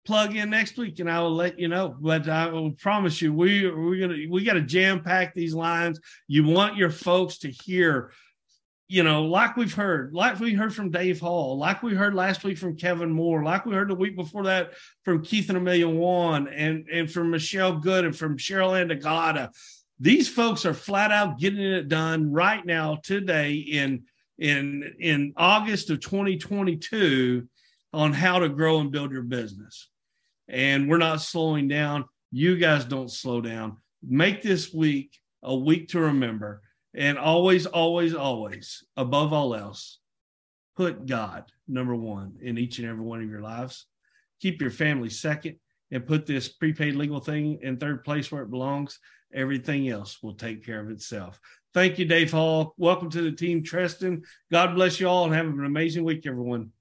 plug 0.08 0.34
in 0.34 0.48
next 0.48 0.78
week 0.78 0.98
and 1.00 1.10
I 1.10 1.20
will 1.20 1.34
let 1.34 1.58
you 1.58 1.68
know. 1.68 1.94
But 2.00 2.30
I 2.30 2.46
will 2.46 2.72
promise 2.72 3.20
you, 3.20 3.30
we 3.34 3.70
we're 3.70 4.00
gonna 4.00 4.18
we 4.30 4.42
got 4.42 4.54
to 4.54 4.62
jam 4.62 5.02
pack 5.02 5.34
these 5.34 5.52
lines. 5.52 6.00
You 6.26 6.46
want 6.46 6.78
your 6.78 6.88
folks 6.88 7.36
to 7.40 7.50
hear, 7.50 8.12
you 8.88 9.02
know, 9.02 9.24
like 9.24 9.56
we've 9.56 9.74
heard, 9.74 10.14
like 10.14 10.40
we 10.40 10.54
heard 10.54 10.74
from 10.74 10.90
Dave 10.90 11.20
Hall, 11.20 11.58
like 11.58 11.82
we 11.82 11.94
heard 11.94 12.14
last 12.14 12.42
week 12.42 12.58
from 12.58 12.76
Kevin 12.76 13.10
Moore, 13.10 13.44
like 13.44 13.66
we 13.66 13.74
heard 13.74 13.88
the 13.88 13.94
week 13.94 14.16
before 14.16 14.44
that 14.44 14.72
from 15.04 15.22
Keith 15.22 15.48
and 15.48 15.58
Amelia 15.58 15.88
One, 15.88 16.48
and 16.48 16.86
and 16.92 17.10
from 17.10 17.30
Michelle 17.30 17.78
Good 17.78 18.04
and 18.04 18.16
from 18.16 18.38
Cheryl 18.38 18.72
Andagata. 18.72 19.50
These 20.00 20.28
folks 20.28 20.64
are 20.64 20.74
flat 20.74 21.12
out 21.12 21.38
getting 21.38 21.60
it 21.60 21.88
done 21.88 22.32
right 22.32 22.64
now 22.64 22.98
today 23.02 23.54
in 23.54 24.04
in 24.38 24.94
in 24.98 25.34
August 25.36 25.90
of 25.90 26.00
2022 26.00 27.46
on 27.92 28.12
how 28.12 28.38
to 28.38 28.48
grow 28.48 28.80
and 28.80 28.90
build 28.90 29.12
your 29.12 29.22
business 29.22 29.88
and 30.48 30.88
we're 30.88 30.98
not 30.98 31.20
slowing 31.20 31.68
down. 31.68 32.04
You 32.30 32.56
guys 32.56 32.84
don't 32.84 33.10
slow 33.10 33.40
down. 33.40 33.78
Make 34.02 34.42
this 34.42 34.72
week 34.72 35.18
a 35.42 35.54
week 35.54 35.88
to 35.88 36.00
remember. 36.00 36.62
And 36.98 37.16
always, 37.16 37.64
always, 37.64 38.12
always, 38.12 38.82
above 38.96 39.32
all 39.32 39.54
else, 39.54 40.00
put 40.76 41.06
God 41.06 41.44
number 41.68 41.94
one 41.94 42.38
in 42.42 42.58
each 42.58 42.80
and 42.80 42.88
every 42.88 43.04
one 43.04 43.22
of 43.22 43.30
your 43.30 43.40
lives. 43.40 43.86
Keep 44.40 44.60
your 44.60 44.72
family 44.72 45.08
second 45.08 45.60
and 45.92 46.04
put 46.04 46.26
this 46.26 46.48
prepaid 46.48 46.96
legal 46.96 47.20
thing 47.20 47.60
in 47.62 47.76
third 47.76 48.02
place 48.02 48.32
where 48.32 48.42
it 48.42 48.50
belongs. 48.50 48.98
Everything 49.32 49.88
else 49.88 50.20
will 50.24 50.34
take 50.34 50.66
care 50.66 50.80
of 50.80 50.90
itself. 50.90 51.38
Thank 51.72 52.00
you, 52.00 52.04
Dave 52.04 52.32
Hall. 52.32 52.74
Welcome 52.76 53.10
to 53.10 53.22
the 53.22 53.30
team, 53.30 53.62
Treston. 53.62 54.24
God 54.50 54.74
bless 54.74 54.98
you 54.98 55.08
all 55.08 55.24
and 55.24 55.34
have 55.34 55.46
an 55.46 55.64
amazing 55.64 56.02
week, 56.02 56.26
everyone. 56.26 56.72